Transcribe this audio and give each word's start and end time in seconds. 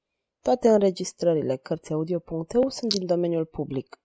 Toate 0.43 0.69
înregistrările 0.69 1.57
Cărțiaudio.eu 1.57 2.69
sunt 2.69 2.95
din 2.95 3.07
domeniul 3.07 3.45
public. 3.45 4.01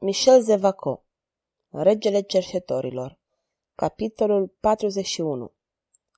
Michel 0.00 0.42
Zevaco 0.42 1.04
Regele 1.68 2.20
cerșetorilor 2.20 3.18
Capitolul 3.74 4.54
41 4.60 5.52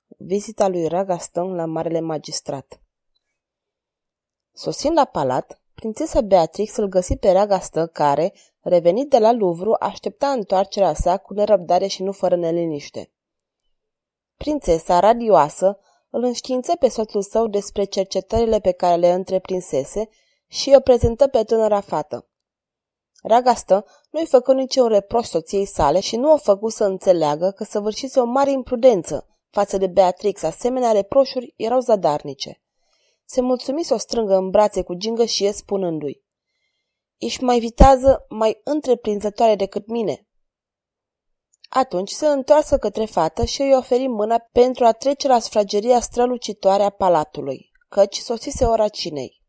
Vizita 0.07 0.67
lui 0.67 0.87
Ragaston 0.87 1.55
la 1.55 1.65
Marele 1.65 1.99
Magistrat 1.99 2.81
Sosind 4.51 4.95
la 4.95 5.05
palat, 5.05 5.62
Prințesa 5.75 6.21
Beatrix 6.21 6.75
îl 6.75 6.87
găsi 6.87 7.15
pe 7.15 7.31
Ragastă 7.31 7.87
care, 7.87 8.33
revenit 8.61 9.09
de 9.09 9.17
la 9.17 9.31
Louvre, 9.31 9.69
aștepta 9.79 10.27
întoarcerea 10.27 10.93
sa 10.93 11.17
cu 11.17 11.33
nerăbdare 11.33 11.87
și 11.87 12.03
nu 12.03 12.11
fără 12.11 12.35
neliniște. 12.35 13.11
Prințesa, 14.37 14.99
radioasă, 14.99 15.79
îl 16.09 16.23
înștiință 16.23 16.75
pe 16.75 16.87
soțul 16.87 17.21
său 17.21 17.47
despre 17.47 17.83
cercetările 17.83 18.59
pe 18.59 18.71
care 18.71 18.95
le 18.95 19.11
întreprinsese 19.11 20.09
și 20.47 20.73
o 20.77 20.79
prezentă 20.79 21.27
pe 21.27 21.43
tânăra 21.43 21.79
fată. 21.79 22.27
Ragastă 23.23 23.85
nu-i 24.09 24.25
făcu 24.25 24.51
niciun 24.51 24.87
reproș 24.87 25.27
soției 25.27 25.65
sale 25.65 25.99
și 25.99 26.15
nu 26.15 26.31
o 26.31 26.37
făcu 26.37 26.69
să 26.69 26.83
înțeleagă 26.83 27.51
că 27.51 27.63
săvârșise 27.63 28.19
o 28.19 28.25
mare 28.25 28.51
imprudență 28.51 29.27
față 29.49 29.77
de 29.77 29.87
Beatrix, 29.87 30.43
asemenea 30.43 30.91
reproșuri 30.91 31.53
erau 31.57 31.79
zadarnice 31.79 32.62
se 33.33 33.41
mulțumi 33.41 33.83
să 33.83 33.93
o 33.93 33.97
strângă 33.97 34.35
în 34.35 34.49
brațe 34.49 34.81
cu 34.83 34.93
gingășie 34.93 35.51
spunându-i 35.51 36.23
Ești 37.17 37.43
mai 37.43 37.59
vitează, 37.59 38.25
mai 38.29 38.61
întreprinzătoare 38.63 39.55
decât 39.55 39.87
mine. 39.87 40.27
Atunci 41.69 42.09
se 42.09 42.27
întoarse 42.27 42.77
către 42.77 43.05
fată 43.05 43.45
și 43.45 43.61
îi 43.61 43.75
oferi 43.75 44.07
mâna 44.07 44.37
pentru 44.51 44.85
a 44.85 44.91
trece 44.91 45.27
la 45.27 45.39
sfrageria 45.39 45.99
strălucitoare 45.99 46.83
a 46.83 46.89
palatului, 46.89 47.71
căci 47.89 48.15
sosise 48.15 48.65
ora 48.65 48.87
cinei. 48.87 49.41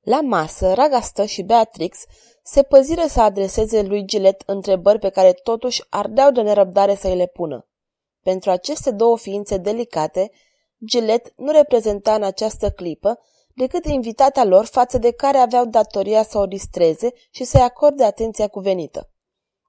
La 0.00 0.20
masă, 0.20 0.74
Ragastă 0.74 1.24
și 1.24 1.42
Beatrix 1.42 1.98
se 2.42 2.62
păziră 2.62 3.06
să 3.06 3.20
adreseze 3.20 3.82
lui 3.82 4.04
Gilet 4.04 4.42
întrebări 4.46 4.98
pe 4.98 5.08
care 5.08 5.32
totuși 5.32 5.82
ardeau 5.88 6.30
de 6.30 6.40
nerăbdare 6.40 6.94
să 6.94 7.08
îi 7.08 7.16
le 7.16 7.26
pună. 7.26 7.68
Pentru 8.22 8.50
aceste 8.50 8.90
două 8.90 9.18
ființe 9.18 9.56
delicate, 9.56 10.30
Gillette 10.84 11.32
nu 11.36 11.50
reprezenta 11.50 12.14
în 12.14 12.22
această 12.22 12.70
clipă 12.70 13.18
decât 13.54 13.84
invitata 13.84 14.44
lor 14.44 14.64
față 14.64 14.98
de 14.98 15.12
care 15.12 15.38
aveau 15.38 15.64
datoria 15.64 16.22
să 16.22 16.38
o 16.38 16.46
distreze 16.46 17.12
și 17.30 17.44
să-i 17.44 17.60
acorde 17.60 18.04
atenția 18.04 18.48
cuvenită. 18.48 19.10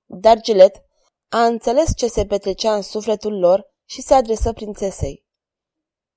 Dar 0.06 0.42
Gillette 0.42 0.86
a 1.30 1.46
înțeles 1.46 1.96
ce 1.96 2.08
se 2.08 2.26
petrecea 2.26 2.76
în 2.76 2.82
sufletul 2.82 3.40
lor 3.40 3.74
și 3.86 4.02
se 4.02 4.14
adresă 4.14 4.54
prințesei. 4.54 5.26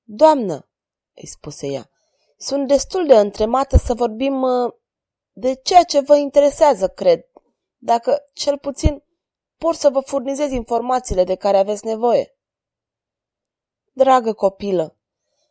Doamnă, 0.03 0.69
îi 1.15 1.27
spuse 1.27 1.67
ea, 1.67 1.91
sunt 2.37 2.67
destul 2.67 3.07
de 3.07 3.15
întremată 3.15 3.77
să 3.77 3.95
vorbim 3.95 4.43
uh, 4.43 4.73
de 5.33 5.55
ceea 5.55 5.83
ce 5.83 6.01
vă 6.01 6.17
interesează, 6.17 6.89
cred, 6.89 7.25
dacă, 7.77 8.25
cel 8.33 8.59
puțin, 8.59 9.05
pot 9.57 9.75
să 9.75 9.91
vă 9.91 10.01
furnizez 10.01 10.51
informațiile 10.51 11.25
de 11.25 11.35
care 11.35 11.57
aveți 11.57 11.85
nevoie. 11.85 12.38
Dragă 13.99 14.33
copilă, 14.33 14.97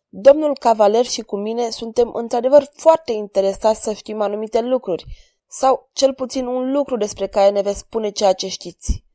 domnul 0.10 0.58
cavaler 0.58 1.06
și 1.06 1.22
cu 1.22 1.38
mine 1.38 1.70
suntem 1.70 2.14
într-adevăr 2.14 2.70
foarte 2.74 3.12
interesați 3.12 3.84
să 3.84 3.94
știm 3.94 4.22
anumite 4.22 4.62
lucruri, 4.62 5.06
sau 5.48 5.90
cel 5.94 6.14
puțin 6.14 6.46
un 6.46 6.72
lucru 6.72 6.98
despre 6.98 7.28
care 7.28 7.50
ne 7.50 7.62
veți 7.62 7.80
spune 7.80 8.10
ceea 8.10 8.34
ce 8.34 8.48
știți. 8.48 9.06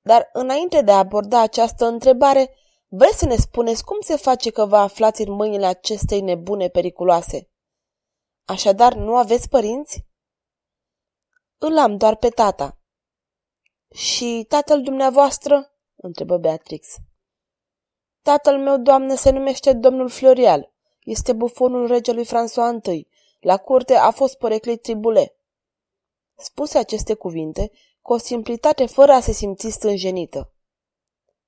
Dar 0.00 0.28
înainte 0.32 0.82
de 0.82 0.90
a 0.90 0.98
aborda 0.98 1.40
această 1.40 1.86
întrebare, 1.86 2.54
vreți 2.88 3.18
să 3.18 3.26
ne 3.26 3.36
spuneți 3.36 3.84
cum 3.84 3.96
se 4.00 4.16
face 4.16 4.50
că 4.50 4.66
vă 4.66 4.76
aflați 4.76 5.22
în 5.22 5.32
mâinile 5.32 5.66
acestei 5.66 6.20
nebune 6.20 6.68
periculoase? 6.68 7.50
Așadar, 8.44 8.94
nu 8.94 9.16
aveți 9.16 9.48
părinți? 9.48 10.06
Îl 11.58 11.78
am 11.78 11.96
doar 11.96 12.16
pe 12.16 12.28
tata. 12.28 12.78
Și 13.94 14.44
tatăl 14.48 14.82
dumneavoastră? 14.82 15.74
întrebă 15.96 16.36
Beatrix. 16.36 16.86
Tatăl 18.22 18.58
meu, 18.58 18.78
doamnă, 18.78 19.14
se 19.14 19.30
numește 19.30 19.72
domnul 19.72 20.08
Florial. 20.08 20.72
Este 21.04 21.32
bufonul 21.32 21.86
regelui 21.86 22.26
François 22.26 22.92
I. 22.92 23.08
La 23.40 23.56
curte 23.56 23.94
a 23.94 24.10
fost 24.10 24.38
poreclit 24.38 24.82
tribule. 24.82 25.34
Spuse 26.36 26.78
aceste 26.78 27.14
cuvinte 27.14 27.70
cu 28.02 28.12
o 28.12 28.16
simplitate 28.16 28.86
fără 28.86 29.12
a 29.12 29.20
se 29.20 29.32
simți 29.32 29.70
stânjenită. 29.70 30.52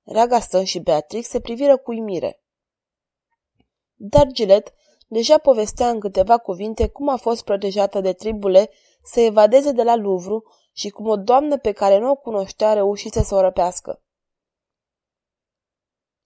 Ragaston 0.03 0.63
și 0.63 0.79
Beatrix 0.79 1.27
se 1.27 1.39
priviră 1.39 1.77
cu 1.77 1.91
uimire. 1.91 2.41
Dar 3.95 4.27
Gilet 4.27 4.73
deja 5.07 5.37
povestea 5.37 5.89
în 5.89 5.99
câteva 5.99 6.37
cuvinte 6.37 6.87
cum 6.87 7.09
a 7.09 7.15
fost 7.15 7.43
protejată 7.43 8.01
de 8.01 8.13
tribule 8.13 8.69
să 9.03 9.19
evadeze 9.19 9.71
de 9.71 9.83
la 9.83 9.95
Louvre 9.95 10.43
și 10.73 10.89
cum 10.89 11.07
o 11.07 11.15
doamnă 11.15 11.57
pe 11.57 11.71
care 11.71 11.97
nu 11.97 12.09
o 12.09 12.15
cunoștea 12.15 12.73
reușise 12.73 13.23
să 13.23 13.35
o 13.35 13.41
răpească. 13.41 14.01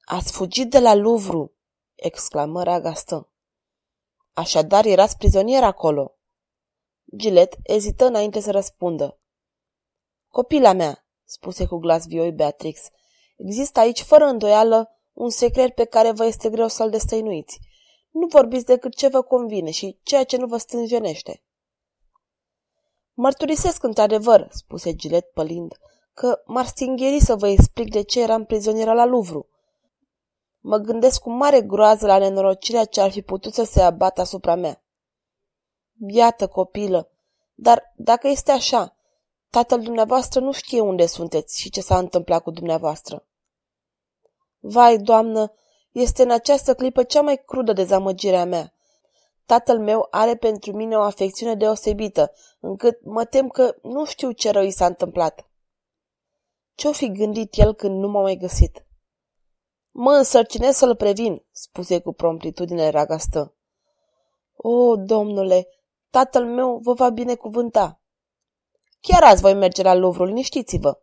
Ați 0.10 0.32
fugit 0.32 0.70
de 0.70 0.80
la 0.80 0.94
Louvre!" 0.94 1.52
exclamă 1.96 2.64
Ragastă. 2.64 3.30
Așadar 4.34 4.86
erați 4.86 5.18
prizonier 5.18 5.64
acolo. 5.64 6.16
Gilet 7.16 7.56
ezită 7.64 8.06
înainte 8.06 8.40
să 8.40 8.52
răspundă. 8.52 9.20
Copila 10.28 10.74
mea, 10.74 11.06
spuse 11.24 11.66
cu 11.66 11.78
glas 11.78 12.06
vioi 12.06 12.32
Beatrix, 12.32 12.80
există 13.38 13.80
aici 13.80 14.02
fără 14.02 14.26
îndoială 14.26 14.90
un 15.14 15.30
secret 15.30 15.76
pe 15.76 15.86
care 15.86 16.12
vă 16.12 16.26
este 16.26 16.50
greu 16.50 16.68
să-l 16.68 16.90
destăinuiți. 16.90 17.60
Nu 18.10 18.28
vorbiți 18.28 18.66
decât 18.66 18.96
ce 18.96 19.08
vă 19.08 19.22
convine 19.22 19.72
și 19.72 20.00
ceea 20.04 20.24
ce 20.24 20.38
nu 20.38 20.48
vă 20.48 20.58
stânjenește. 20.58 21.44
Mărturisesc 23.14 23.84
într-adevăr, 23.84 24.48
spuse 24.52 24.96
Gilet 24.96 25.32
pălind, 25.32 25.78
că 26.14 26.42
m-ar 26.46 26.66
stingheri 26.66 27.20
să 27.20 27.36
vă 27.36 27.48
explic 27.48 27.92
de 27.92 28.02
ce 28.02 28.22
eram 28.22 28.46
prizonieră 28.46 28.94
la 28.94 29.06
Louvre. 29.06 29.48
Mă 30.70 30.78
gândesc 30.78 31.22
cu 31.22 31.30
mare 31.30 31.62
groază 31.62 32.06
la 32.06 32.18
nenorocirea 32.18 32.86
ce 32.86 33.02
ar 33.02 33.12
fi 33.12 33.22
putut 33.22 33.54
să 33.54 33.64
se 33.64 33.82
abată 33.82 34.22
asupra 34.22 34.56
mea. 34.56 34.84
Iată, 36.08 36.48
copilă, 36.48 37.10
dar 37.54 37.94
dacă 37.96 38.28
este 38.28 38.52
așa, 38.52 38.96
tatăl 39.50 39.82
dumneavoastră 39.82 40.40
nu 40.40 40.52
știe 40.52 40.80
unde 40.80 41.06
sunteți 41.06 41.60
și 41.60 41.70
ce 41.70 41.82
s-a 41.82 41.98
întâmplat 41.98 42.44
cu 42.44 42.52
dumneavoastră. 42.52 43.26
Vai, 44.60 44.98
doamnă, 44.98 45.54
este 45.92 46.24
în 46.24 46.32
această 46.32 46.76
clipă 46.76 47.04
cea 47.04 47.22
mai 47.22 47.44
crudă 47.46 47.74
dezamăgire 47.74 48.38
a 48.38 48.46
mea. 48.46 48.74
Tatăl 49.46 49.80
meu 49.80 50.08
are 50.10 50.36
pentru 50.36 50.72
mine 50.72 50.96
o 50.96 51.02
afecțiune 51.02 51.56
deosebită, 51.56 52.34
încât 52.60 53.04
mă 53.04 53.26
tem 53.26 53.48
că 53.48 53.76
nu 53.82 54.06
știu 54.06 54.32
ce 54.32 54.52
rău 54.52 54.64
i 54.64 54.72
s-a 54.72 54.86
întâmplat. 54.86 55.50
Ce-o 56.76 56.92
fi 56.92 57.12
gândit 57.12 57.58
el 57.58 57.74
când 57.74 58.00
nu 58.00 58.08
m-a 58.08 58.22
mai 58.22 58.36
găsit? 58.36 58.87
Mă 60.00 60.12
însărcinez 60.12 60.76
să-l 60.76 60.96
previn, 60.96 61.46
spuse 61.52 62.00
cu 62.00 62.14
promptitudine 62.14 62.90
ragastă. 62.90 63.56
O, 64.56 64.96
domnule, 64.96 65.68
tatăl 66.10 66.46
meu 66.46 66.78
vă 66.78 66.94
va 66.94 67.10
binecuvânta. 67.10 68.02
Chiar 69.02 69.24
azi 69.24 69.42
voi 69.42 69.54
merge 69.54 69.82
la 69.82 69.94
Louvre, 69.94 70.26
liniștiți-vă. 70.26 71.02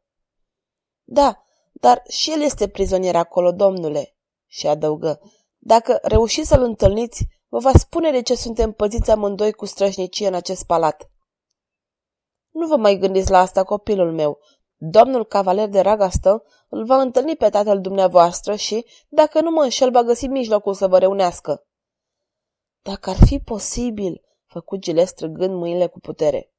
Da, 1.05 1.43
dar 1.73 2.03
și 2.09 2.31
el 2.31 2.41
este 2.41 2.69
prizonier 2.69 3.17
acolo, 3.17 3.53
domnule, 3.53 4.17
și 4.47 4.67
adăugă. 4.67 5.21
Dacă 5.59 5.99
reușiți 6.03 6.49
să-l 6.49 6.63
întâlniți, 6.63 7.27
vă 7.49 7.59
va 7.59 7.73
spune 7.73 8.11
de 8.11 8.23
ce 8.23 8.35
suntem 8.35 8.73
păziți 8.73 9.11
amândoi 9.11 9.53
cu 9.53 9.65
strășnicie 9.65 10.27
în 10.27 10.35
acest 10.35 10.67
palat. 10.67 11.11
Nu 12.51 12.67
vă 12.67 12.77
mai 12.77 12.97
gândiți 12.97 13.31
la 13.31 13.39
asta, 13.39 13.65
copilul 13.65 14.13
meu. 14.13 14.39
Domnul 14.87 15.25
cavaler 15.25 15.69
de 15.69 15.81
Ragastă 15.81 16.45
îl 16.69 16.85
va 16.85 17.01
întâlni 17.01 17.37
pe 17.37 17.49
tatăl 17.49 17.81
dumneavoastră 17.81 18.55
și, 18.55 18.87
dacă 19.09 19.41
nu 19.41 19.51
mă 19.51 19.63
înșel, 19.63 19.91
va 19.91 20.03
găsi 20.03 20.27
mijlocul 20.27 20.75
să 20.75 20.87
vă 20.87 20.99
reunească. 20.99 21.67
Dacă 22.83 23.11
ar 23.11 23.17
fi 23.27 23.39
posibil, 23.39 24.25
făcut 24.47 24.81
Giles 24.81 25.09
străgând 25.09 25.55
mâinile 25.55 25.87
cu 25.87 25.99
putere. 25.99 26.53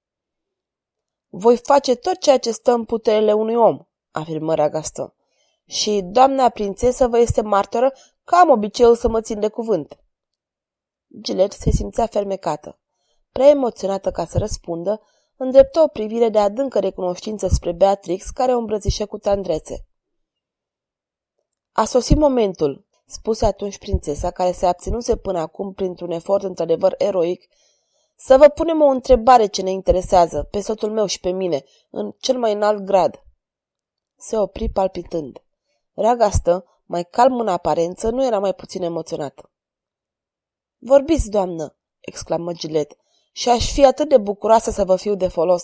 Voi 1.27 1.57
face 1.57 1.95
tot 1.95 2.18
ceea 2.18 2.38
ce 2.38 2.51
stă 2.51 2.72
în 2.72 2.86
puterele 2.86 3.33
unui 3.33 3.56
om, 3.56 3.80
afirmă 4.12 4.56
Ragastă. 4.56 5.16
Și 5.66 6.01
doamna 6.04 6.50
prințesă 6.50 7.07
vă 7.07 7.19
este 7.19 7.42
martoră 7.42 7.94
că 8.24 8.36
am 8.36 8.50
obiceiul 8.50 8.95
să 8.95 9.07
mă 9.07 9.22
țin 9.22 9.39
de 9.39 9.48
cuvânt. 9.48 10.00
Gilet 11.22 11.51
se 11.51 11.69
simțea 11.69 12.06
fermecată. 12.06 12.80
Prea 13.31 13.48
emoționată 13.48 14.12
ca 14.12 14.25
să 14.25 14.38
răspundă, 14.38 15.01
îndreptă 15.38 15.80
o 15.80 15.88
privire 15.88 16.30
de 16.30 16.40
adâncă 16.40 16.80
recunoștință 16.80 17.48
spre 17.48 17.72
Beatrix, 17.72 18.30
care 18.30 18.54
o 18.54 18.58
îmbrățișă 18.58 19.06
cu 19.06 19.18
tandrețe. 19.18 19.86
A 21.72 21.86
sosit 21.86 22.18
momentul, 22.18 22.86
spuse 23.06 23.46
atunci 23.46 23.78
prințesa, 23.78 24.32
care 24.32 24.52
se 24.52 24.66
abținuse 24.66 25.18
până 25.18 25.40
acum 25.40 25.74
printr-un 25.74 26.12
efort 26.12 26.44
într-adevăr 26.44 26.96
eroic, 26.98 27.48
Să 28.18 28.38
vă 28.38 28.48
punem 28.48 28.82
o 28.82 28.86
întrebare 28.86 29.46
ce 29.46 29.62
ne 29.62 29.72
interesează, 29.72 30.48
pe 30.52 30.60
soțul 30.60 30.92
meu 30.92 31.06
și 31.06 31.20
pe 31.20 31.30
mine, 31.30 31.64
în 31.90 32.14
cel 32.20 32.38
mai 32.38 32.54
înalt 32.54 32.84
grad. 32.84 33.24
Se 34.16 34.38
opri 34.38 34.70
palpitând. 34.70 35.44
Ragastă, 35.94 36.66
mai 36.86 37.04
calm 37.04 37.40
în 37.40 37.48
aparență, 37.48 38.10
nu 38.10 38.26
era 38.26 38.40
mai 38.40 38.54
puțin 38.54 38.84
emoționată. 38.84 39.50
Vorbiți, 40.78 41.30
doamnă, 41.30 41.76
exclamă 42.00 42.54
Gilet, 42.54 42.98
și 43.36 43.50
aș 43.50 43.72
fi 43.72 43.86
atât 43.86 44.10
de 44.10 44.18
bucuroasă 44.18 44.72
să 44.72 44.84
vă 44.84 44.96
fiu 44.96 45.16
de 45.16 45.28
folos. 45.28 45.64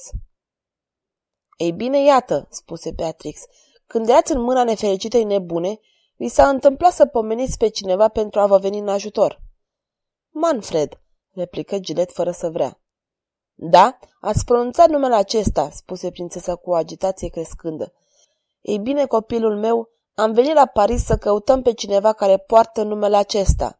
Ei 1.57 1.71
bine, 1.71 2.03
iată, 2.03 2.47
spuse 2.49 2.91
Beatrix, 2.91 3.41
când 3.87 4.09
erați 4.09 4.31
în 4.31 4.41
mâna 4.41 4.63
nefericitei 4.63 5.23
nebune, 5.23 5.79
vi 6.15 6.27
s-a 6.27 6.49
întâmplat 6.49 6.93
să 6.93 7.05
pomeniți 7.05 7.57
pe 7.57 7.67
cineva 7.67 8.07
pentru 8.07 8.39
a 8.39 8.45
vă 8.45 8.57
veni 8.57 8.79
în 8.79 8.87
ajutor. 8.87 9.41
Manfred, 10.29 11.01
replică 11.31 11.79
Gilet 11.79 12.11
fără 12.11 12.31
să 12.31 12.49
vrea. 12.49 12.81
Da, 13.53 13.97
ați 14.21 14.45
pronunțat 14.45 14.89
numele 14.89 15.15
acesta, 15.15 15.69
spuse 15.69 16.11
prințesa 16.11 16.55
cu 16.55 16.69
o 16.69 16.75
agitație 16.75 17.29
crescândă. 17.29 17.93
Ei 18.61 18.79
bine, 18.79 19.05
copilul 19.05 19.57
meu, 19.57 19.89
am 20.13 20.31
venit 20.33 20.53
la 20.53 20.65
Paris 20.65 21.05
să 21.05 21.17
căutăm 21.17 21.61
pe 21.61 21.73
cineva 21.73 22.13
care 22.13 22.37
poartă 22.37 22.83
numele 22.83 23.15
acesta. 23.15 23.79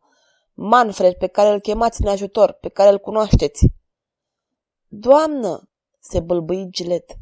Manfred, 0.53 1.13
pe 1.13 1.27
care 1.27 1.49
îl 1.49 1.59
chemați 1.59 2.01
în 2.01 2.07
ajutor, 2.07 2.51
pe 2.51 2.69
care 2.69 2.89
îl 2.89 2.99
cunoașteți. 2.99 3.79
Doamnă, 4.93 5.69
se 5.99 6.19
bâlbâi 6.19 6.67
Gilet, 6.69 7.17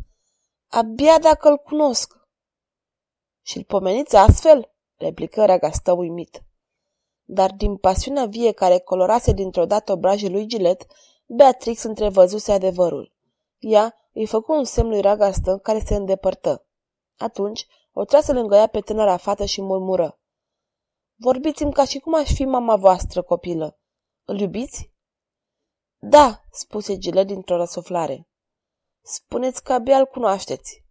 abia 0.68 1.20
dacă 1.20 1.50
îl 1.50 1.58
cunosc. 1.58 2.14
Și-l 3.42 3.64
pomeniți 3.64 4.16
astfel? 4.16 4.72
replică 4.96 5.46
Ragastă 5.46 5.92
uimit. 5.92 6.44
Dar 7.24 7.52
din 7.52 7.78
pasiunea 7.78 8.26
vie 8.26 8.52
care 8.52 8.80
colorase 8.80 9.32
dintr-o 9.32 9.66
dată 9.66 9.92
obrajii 9.92 10.30
lui 10.30 10.46
Gilet, 10.46 10.86
Beatrix 11.26 11.84
întrevăzuse 11.84 12.52
adevărul. 12.52 13.14
Ea 13.58 13.96
îi 14.14 14.26
făcu 14.26 14.52
un 14.52 14.64
semn 14.64 14.90
lui 14.90 15.02
Ragastă 15.02 15.58
care 15.58 15.80
se 15.80 15.96
îndepărtă. 15.96 16.66
Atunci 17.18 17.68
o 17.92 18.04
trase 18.04 18.34
lângă 18.34 18.56
ea 18.56 18.68
pe 18.68 18.80
tânăra 18.80 19.18
fată 19.18 19.46
și 19.46 19.62
murmură. 19.62 20.20
Vorbiți-mi 21.16 21.74
ca 21.74 21.86
și 21.86 22.00
cum 22.00 22.16
aș 22.16 22.34
fi 22.34 22.46
mama 22.46 22.76
voastră, 22.76 23.22
copilă. 23.22 23.80
Îl 24.24 24.40
iubiți? 24.40 24.92
Da, 26.02 26.44
spuse 26.52 26.98
Gilet 26.98 27.28
dintr-o 27.28 27.56
răsuflare. 27.56 28.28
Spuneți 29.02 29.64
că 29.64 29.74
abia 29.74 29.98
îl 29.98 30.06
cunoașteți. 30.06 30.84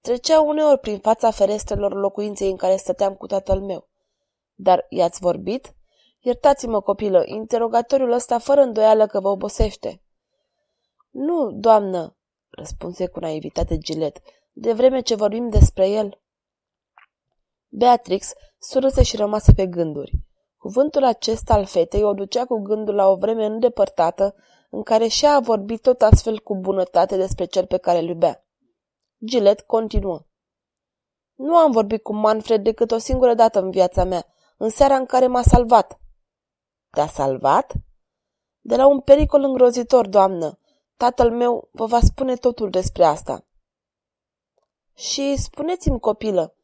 Trecea 0.00 0.40
uneori 0.40 0.78
prin 0.78 0.98
fața 0.98 1.30
ferestrelor 1.30 1.94
locuinței 1.94 2.50
în 2.50 2.56
care 2.56 2.76
stăteam 2.76 3.14
cu 3.14 3.26
tatăl 3.26 3.60
meu. 3.60 3.88
Dar 4.54 4.86
i-ați 4.88 5.20
vorbit? 5.20 5.74
Iertați-mă, 6.18 6.80
copilă, 6.80 7.22
interogatoriul 7.24 8.12
ăsta 8.12 8.38
fără 8.38 8.60
îndoială 8.60 9.06
că 9.06 9.20
vă 9.20 9.28
obosește. 9.28 10.02
Nu, 11.10 11.50
doamnă, 11.50 12.16
răspunse 12.48 13.08
cu 13.08 13.18
naivitate 13.18 13.78
Gilet, 13.78 14.20
de 14.52 14.72
vreme 14.72 15.00
ce 15.00 15.14
vorbim 15.14 15.48
despre 15.48 15.88
el. 15.88 16.20
Beatrix 17.68 18.32
surâse 18.58 19.02
și 19.02 19.16
rămase 19.16 19.52
pe 19.52 19.66
gânduri. 19.66 20.25
Cuvântul 20.66 21.04
acesta 21.04 21.54
al 21.54 21.64
fetei 21.64 22.02
o 22.02 22.12
ducea 22.12 22.44
cu 22.44 22.58
gândul 22.58 22.94
la 22.94 23.08
o 23.08 23.16
vreme 23.16 23.44
îndepărtată 23.44 24.34
în 24.70 24.82
care 24.82 25.06
și-a 25.06 25.34
a 25.34 25.40
vorbit 25.40 25.82
tot 25.82 26.02
astfel 26.02 26.40
cu 26.40 26.56
bunătate 26.56 27.16
despre 27.16 27.44
cel 27.44 27.66
pe 27.66 27.76
care 27.76 27.98
îl 27.98 28.08
iubea. 28.08 28.44
Gilet 29.24 29.60
continuă. 29.60 30.26
Nu 31.34 31.56
am 31.56 31.70
vorbit 31.70 32.02
cu 32.02 32.14
Manfred 32.14 32.62
decât 32.62 32.90
o 32.90 32.98
singură 32.98 33.34
dată 33.34 33.60
în 33.60 33.70
viața 33.70 34.04
mea, 34.04 34.26
în 34.56 34.68
seara 34.68 34.96
în 34.96 35.06
care 35.06 35.26
m-a 35.26 35.42
salvat. 35.42 36.00
Te-a 36.90 37.06
salvat? 37.06 37.72
De 38.60 38.76
la 38.76 38.86
un 38.86 39.00
pericol 39.00 39.42
îngrozitor, 39.42 40.08
doamnă. 40.08 40.58
Tatăl 40.96 41.30
meu 41.30 41.68
vă 41.72 41.86
va 41.86 42.00
spune 42.00 42.34
totul 42.34 42.70
despre 42.70 43.04
asta. 43.04 43.46
Și 44.94 45.36
spuneți-mi, 45.36 46.00
copilă, 46.00 46.54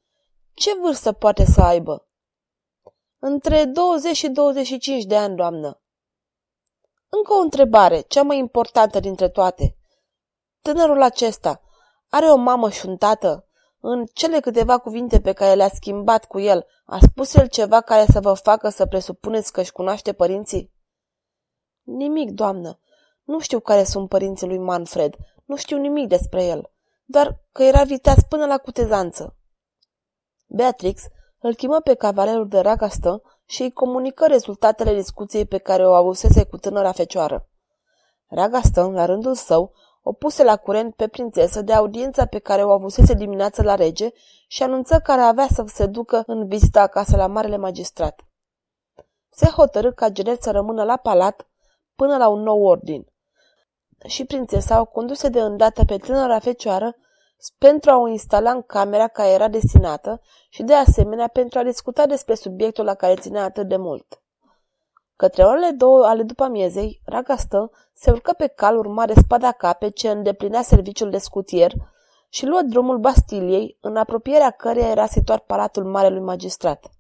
ce 0.55 0.71
vârstă 0.81 1.13
poate 1.13 1.45
să 1.45 1.61
aibă? 1.61 2.07
Între 3.25 3.65
20 3.65 4.17
și 4.17 4.29
25 4.29 5.05
de 5.05 5.17
ani, 5.17 5.37
doamnă. 5.37 5.81
Încă 7.09 7.33
o 7.33 7.41
întrebare, 7.41 8.01
cea 8.01 8.23
mai 8.23 8.39
importantă 8.39 9.01
dintre 9.01 9.29
toate. 9.29 9.77
Tânărul 10.63 11.03
acesta 11.03 11.63
are 12.09 12.27
o 12.27 12.37
mamă 12.37 12.71
și 12.71 12.87
un 12.87 12.97
tată? 12.97 13.49
În 13.81 14.07
cele 14.13 14.41
câteva 14.41 14.79
cuvinte 14.79 15.21
pe 15.21 15.33
care 15.33 15.55
le-a 15.55 15.69
schimbat 15.69 16.25
cu 16.25 16.39
el, 16.39 16.67
a 16.85 16.99
spus 16.99 17.35
el 17.35 17.49
ceva 17.49 17.81
care 17.81 18.05
să 18.13 18.21
vă 18.21 18.33
facă 18.33 18.69
să 18.69 18.87
presupuneți 18.87 19.53
că 19.53 19.61
își 19.61 19.73
cunoaște 19.73 20.13
părinții? 20.13 20.73
Nimic, 21.83 22.31
doamnă. 22.31 22.79
Nu 23.23 23.39
știu 23.39 23.61
care 23.61 23.85
sunt 23.85 24.09
părinții 24.09 24.47
lui 24.47 24.59
Manfred. 24.59 25.17
Nu 25.45 25.57
știu 25.57 25.77
nimic 25.77 26.09
despre 26.09 26.45
el. 26.45 26.71
Doar 27.05 27.43
că 27.53 27.63
era 27.63 27.83
viteaz 27.83 28.19
până 28.29 28.47
la 28.47 28.59
cutezanță. 28.59 29.37
Beatrix 30.47 31.03
îl 31.43 31.55
chemă 31.55 31.81
pe 31.81 31.95
cavalerul 31.95 32.49
de 32.49 32.61
Ragastă 32.61 33.23
și 33.45 33.63
îi 33.63 33.73
comunică 33.73 34.27
rezultatele 34.27 34.95
discuției 34.95 35.47
pe 35.47 35.59
care 35.59 35.87
o 35.87 35.93
avusese 35.93 36.45
cu 36.45 36.57
tânăra 36.57 36.93
fecioară. 36.93 37.49
Ragastă, 38.27 38.91
la 38.95 39.05
rândul 39.05 39.35
său, 39.35 39.73
o 40.03 40.13
puse 40.13 40.45
la 40.45 40.57
curent 40.57 40.95
pe 40.95 41.09
prințesă 41.09 41.63
de 41.63 41.73
audiența 41.73 42.27
pe 42.27 42.39
care 42.39 42.65
o 42.65 42.71
avusese 42.71 43.15
dimineață 43.15 43.63
la 43.63 43.75
rege 43.75 44.11
și 44.47 44.63
anunță 44.63 44.99
că 44.99 45.13
avea 45.13 45.47
să 45.47 45.65
se 45.67 45.87
ducă 45.87 46.23
în 46.27 46.47
vizită 46.47 46.79
acasă 46.79 47.17
la 47.17 47.27
marele 47.27 47.57
magistrat. 47.57 48.21
Se 49.31 49.47
hotărâ 49.47 49.93
ca 49.93 50.09
Genet 50.09 50.43
să 50.43 50.51
rămână 50.51 50.85
la 50.85 50.97
palat 50.97 51.47
până 51.95 52.17
la 52.17 52.29
un 52.29 52.41
nou 52.41 52.63
ordin. 52.63 53.07
Și 54.07 54.25
prințesa 54.25 54.81
o 54.81 54.85
conduse 54.85 55.29
de 55.29 55.41
îndată 55.41 55.85
pe 55.85 55.97
tânăra 55.97 56.39
fecioară 56.39 56.97
pentru 57.59 57.91
a 57.91 57.97
o 57.97 58.09
instala 58.09 58.51
în 58.51 58.63
camera 58.63 59.09
care 59.09 59.29
era 59.29 59.49
destinată 59.49 60.21
și 60.49 60.63
de 60.63 60.75
asemenea 60.75 61.29
pentru 61.29 61.59
a 61.59 61.63
discuta 61.63 62.07
despre 62.07 62.35
subiectul 62.35 62.85
la 62.85 62.95
care 62.95 63.15
ținea 63.15 63.45
atât 63.45 63.69
de 63.69 63.77
mult. 63.77 64.23
Către 65.17 65.43
orele 65.45 65.71
două 65.71 66.07
ale 66.07 66.23
după 66.23 66.43
amiezei, 66.45 67.01
Ragastă 67.05 67.71
se 67.95 68.11
urcă 68.11 68.33
pe 68.33 68.47
cal 68.47 68.79
urmare 68.79 69.15
spada 69.15 69.53
cape 69.53 69.89
ce 69.89 70.11
îndeplinea 70.11 70.63
serviciul 70.63 71.11
de 71.11 71.19
scutier 71.19 71.73
și 72.29 72.47
luă 72.47 72.61
drumul 72.63 72.99
Bastiliei, 72.99 73.79
în 73.81 73.97
apropierea 73.97 74.51
căreia 74.51 74.89
era 74.89 75.07
situat 75.07 75.45
palatul 75.45 75.85
marelui 75.85 76.21
magistrat. 76.21 76.91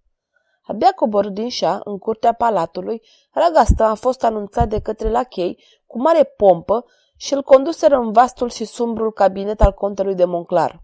Abia 0.63 0.93
coborât 0.93 1.33
din 1.33 1.49
șa, 1.49 1.81
în 1.85 1.99
curtea 1.99 2.33
palatului, 2.33 3.03
Ragastă 3.33 3.83
a 3.83 3.95
fost 3.95 4.25
anunțat 4.25 4.69
de 4.69 4.81
către 4.81 5.11
lachei 5.11 5.65
cu 5.87 6.01
mare 6.01 6.25
pompă 6.25 6.85
și 7.25 7.35
îl 7.35 7.43
conduseră 7.43 7.97
în 7.97 8.13
vastul 8.13 8.51
și 8.51 8.65
sumbrul 8.65 9.13
cabinet 9.13 9.61
al 9.61 9.73
contelui 9.73 10.15
de 10.15 10.25
Monclar. 10.25 10.83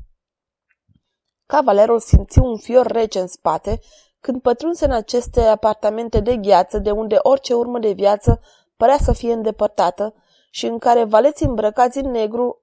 Cavalerul 1.46 2.00
simți 2.00 2.38
un 2.38 2.56
fior 2.56 2.86
rece 2.86 3.20
în 3.20 3.26
spate 3.26 3.80
când 4.20 4.42
pătrunse 4.42 4.84
în 4.84 4.90
aceste 4.90 5.40
apartamente 5.40 6.20
de 6.20 6.36
gheață, 6.36 6.78
de 6.78 6.90
unde 6.90 7.16
orice 7.18 7.54
urmă 7.54 7.78
de 7.78 7.92
viață 7.92 8.40
părea 8.76 8.96
să 8.98 9.12
fie 9.12 9.32
îndepărtată 9.32 10.14
și 10.50 10.66
în 10.66 10.78
care 10.78 11.04
valeții 11.04 11.46
îmbrăcați 11.46 11.98
în 11.98 12.10
negru 12.10 12.62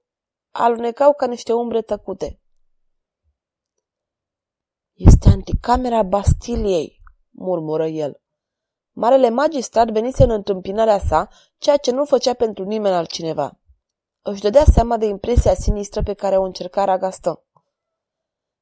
alunecau 0.50 1.12
ca 1.12 1.26
niște 1.26 1.52
umbre 1.52 1.82
tăcute. 1.82 2.40
Este 4.92 5.28
anticamera 5.28 6.02
Bastiliei, 6.02 7.02
murmură 7.30 7.86
el. 7.86 8.20
Marele 8.92 9.28
magistrat 9.28 9.90
venise 9.90 10.22
în 10.22 10.30
întâmpinarea 10.30 10.98
sa, 10.98 11.28
ceea 11.58 11.76
ce 11.76 11.90
nu 11.90 12.04
făcea 12.04 12.34
pentru 12.34 12.64
nimeni 12.64 12.94
altcineva. 12.94 13.58
Își 14.28 14.40
dădea 14.40 14.64
seama 14.72 14.96
de 14.96 15.06
impresia 15.06 15.54
sinistră 15.54 16.02
pe 16.02 16.14
care 16.14 16.36
o 16.36 16.42
încerca 16.42 16.84
Ragastă. 16.84 17.44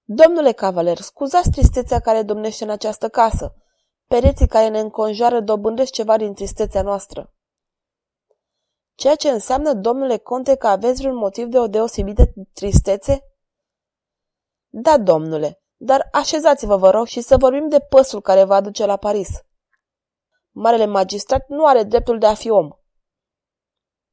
Domnule 0.02 0.52
cavaler, 0.52 0.98
scuzați 0.98 1.50
tristețea 1.50 2.00
care 2.00 2.22
domnește 2.22 2.64
în 2.64 2.70
această 2.70 3.08
casă. 3.08 3.54
Pereții 4.06 4.46
care 4.46 4.68
ne 4.68 4.78
înconjoară 4.78 5.40
dobândesc 5.40 5.92
ceva 5.92 6.16
din 6.16 6.34
tristețea 6.34 6.82
noastră. 6.82 7.32
Ceea 8.94 9.14
ce 9.14 9.28
înseamnă, 9.28 9.72
domnule 9.72 10.16
conte, 10.16 10.54
că 10.54 10.66
aveți 10.66 11.00
vreun 11.00 11.16
motiv 11.16 11.46
de 11.46 11.58
o 11.58 11.66
deosebită 11.66 12.24
tristețe? 12.52 13.22
Da, 14.68 14.98
domnule, 14.98 15.62
dar 15.76 16.08
așezați-vă, 16.12 16.76
vă 16.76 16.90
rog, 16.90 17.06
și 17.06 17.20
să 17.20 17.36
vorbim 17.36 17.68
de 17.68 17.80
păsul 17.80 18.20
care 18.20 18.44
vă 18.44 18.54
aduce 18.54 18.86
la 18.86 18.96
Paris. 18.96 19.28
Marele 20.50 20.86
magistrat 20.86 21.48
nu 21.48 21.66
are 21.66 21.82
dreptul 21.82 22.18
de 22.18 22.26
a 22.26 22.34
fi 22.34 22.50
om. 22.50 22.70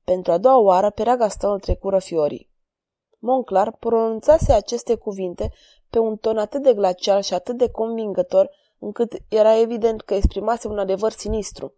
Pentru 0.03 0.31
a 0.31 0.37
doua 0.37 0.57
oară, 0.57 0.89
pe 0.89 1.03
raga 1.03 1.27
stă 1.27 1.47
îl 1.47 1.59
trecură 1.59 1.99
fiorii. 1.99 2.49
Monclar 3.19 3.71
pronunțase 3.71 4.53
aceste 4.53 4.95
cuvinte 4.95 5.51
pe 5.89 5.99
un 5.99 6.17
ton 6.17 6.37
atât 6.37 6.63
de 6.63 6.73
glacial 6.73 7.21
și 7.21 7.33
atât 7.33 7.57
de 7.57 7.69
convingător, 7.69 8.49
încât 8.79 9.13
era 9.27 9.57
evident 9.57 10.01
că 10.01 10.13
exprimase 10.13 10.67
un 10.67 10.79
adevăr 10.79 11.11
sinistru. 11.11 11.73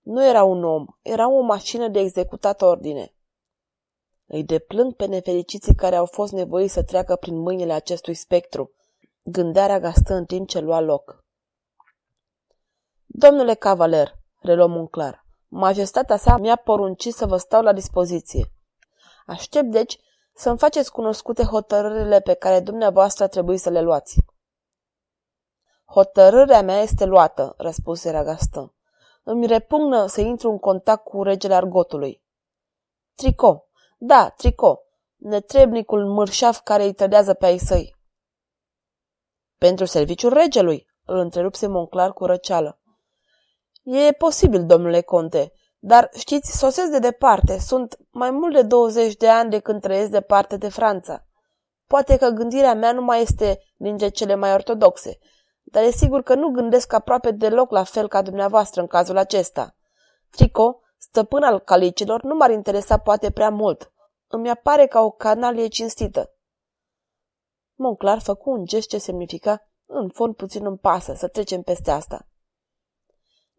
Nu 0.00 0.26
era 0.26 0.42
un 0.42 0.64
om, 0.64 0.86
era 1.02 1.30
o 1.30 1.40
mașină 1.40 1.88
de 1.88 1.98
executat 2.00 2.62
ordine. 2.62 3.14
Îi 4.26 4.44
deplâng 4.44 4.94
pe 4.94 5.06
nefericiții 5.06 5.74
care 5.74 5.96
au 5.96 6.06
fost 6.06 6.32
nevoiți 6.32 6.72
să 6.72 6.82
treacă 6.82 7.16
prin 7.16 7.36
mâinile 7.36 7.72
acestui 7.72 8.14
spectru. 8.14 8.72
Gândarea 9.22 9.80
gastă 9.80 10.14
în 10.14 10.24
timp 10.24 10.48
ce 10.48 10.60
lua 10.60 10.80
loc. 10.80 11.24
Domnule 13.06 13.54
cavaler, 13.54 14.14
reluăm 14.40 14.76
un 14.76 14.86
clar, 14.86 15.24
Majestatea 15.52 16.16
sa 16.16 16.36
mi-a 16.36 16.56
poruncit 16.56 17.14
să 17.14 17.26
vă 17.26 17.36
stau 17.36 17.62
la 17.62 17.72
dispoziție. 17.72 18.52
Aștept, 19.26 19.70
deci, 19.70 19.98
să-mi 20.34 20.58
faceți 20.58 20.92
cunoscute 20.92 21.42
hotărârile 21.42 22.20
pe 22.20 22.34
care 22.34 22.60
dumneavoastră 22.60 23.26
trebuie 23.26 23.58
să 23.58 23.70
le 23.70 23.80
luați. 23.80 24.18
Hotărârea 25.84 26.62
mea 26.62 26.80
este 26.80 27.04
luată, 27.04 27.54
răspunse 27.58 28.10
Ragastă. 28.10 28.74
Îmi 29.22 29.46
repugnă 29.46 30.06
să 30.06 30.20
intru 30.20 30.50
în 30.50 30.58
contact 30.58 31.04
cu 31.04 31.22
regele 31.22 31.54
argotului. 31.54 32.22
Trico. 33.14 33.64
Da, 33.98 34.28
Trico. 34.28 34.82
Netrebnicul 35.16 36.06
mârșaf 36.06 36.60
care 36.60 36.84
îi 36.84 36.94
trădează 36.94 37.34
pe 37.34 37.46
ai 37.46 37.58
săi. 37.58 37.96
Pentru 39.58 39.84
serviciul 39.84 40.32
regelui, 40.32 40.86
îl 41.04 41.16
întrerupse 41.16 41.66
Monclar 41.66 42.12
cu 42.12 42.24
răceală. 42.24 42.79
E 43.82 44.12
posibil, 44.12 44.66
domnule 44.66 45.00
conte, 45.00 45.52
dar 45.78 46.10
știți, 46.16 46.58
sosesc 46.58 46.90
de 46.90 46.98
departe. 46.98 47.58
Sunt 47.58 47.98
mai 48.10 48.30
mult 48.30 48.54
de 48.54 48.62
20 48.62 49.16
de 49.16 49.28
ani 49.28 49.50
de 49.50 49.58
când 49.58 49.80
trăiesc 49.80 50.10
departe 50.10 50.56
de 50.56 50.68
Franța. 50.68 51.26
Poate 51.86 52.16
că 52.16 52.28
gândirea 52.28 52.74
mea 52.74 52.92
nu 52.92 53.02
mai 53.02 53.22
este 53.22 53.60
dintre 53.76 54.08
cele 54.08 54.34
mai 54.34 54.52
ortodoxe, 54.52 55.18
dar 55.62 55.82
e 55.82 55.90
sigur 55.90 56.22
că 56.22 56.34
nu 56.34 56.48
gândesc 56.48 56.92
aproape 56.92 57.30
deloc 57.30 57.70
la 57.70 57.84
fel 57.84 58.08
ca 58.08 58.22
dumneavoastră 58.22 58.80
în 58.80 58.86
cazul 58.86 59.16
acesta. 59.16 59.76
Trico, 60.30 60.80
stăpân 60.98 61.42
al 61.42 61.58
calicilor, 61.58 62.22
nu 62.22 62.34
m-ar 62.34 62.50
interesa 62.50 62.98
poate 62.98 63.30
prea 63.30 63.50
mult. 63.50 63.92
Îmi 64.26 64.50
apare 64.50 64.86
ca 64.86 65.00
o 65.00 65.10
canalie 65.10 65.66
cinstită. 65.66 66.34
Monclar 67.74 68.20
făcu 68.20 68.50
un 68.50 68.64
gest 68.64 68.88
ce 68.88 68.98
semnifica, 68.98 69.70
în 69.86 70.08
fond 70.08 70.34
puțin 70.34 70.66
îmi 70.66 70.78
pasă, 70.78 71.14
să 71.14 71.28
trecem 71.28 71.62
peste 71.62 71.90
asta. 71.90 72.29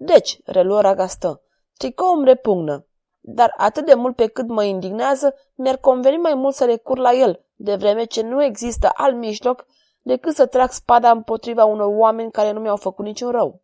Deci, 0.04 0.40
reluă 0.46 0.82
Ragastă, 0.82 1.42
tricou 1.78 2.14
îmi 2.14 2.26
repugnă, 2.26 2.86
dar 3.20 3.54
atât 3.58 3.86
de 3.86 3.94
mult 3.94 4.16
pe 4.16 4.28
cât 4.28 4.48
mă 4.48 4.64
indignează, 4.64 5.36
mi-ar 5.56 5.78
conveni 5.78 6.18
mai 6.18 6.34
mult 6.34 6.56
să 6.56 6.66
recur 6.66 6.98
la 6.98 7.14
el, 7.14 7.46
de 7.56 7.76
vreme 7.76 8.04
ce 8.04 8.22
nu 8.22 8.44
există 8.44 8.90
alt 8.94 9.16
mijloc 9.16 9.66
decât 10.02 10.36
să 10.36 10.46
trag 10.46 10.72
spada 10.72 11.12
împotriva 11.12 11.66
unor 11.66 11.88
oameni 11.98 12.32
care 12.32 12.52
nu 12.52 12.60
mi-au 12.60 12.76
făcut 12.76 13.06
niciun 13.06 13.32
rău. 13.32 13.62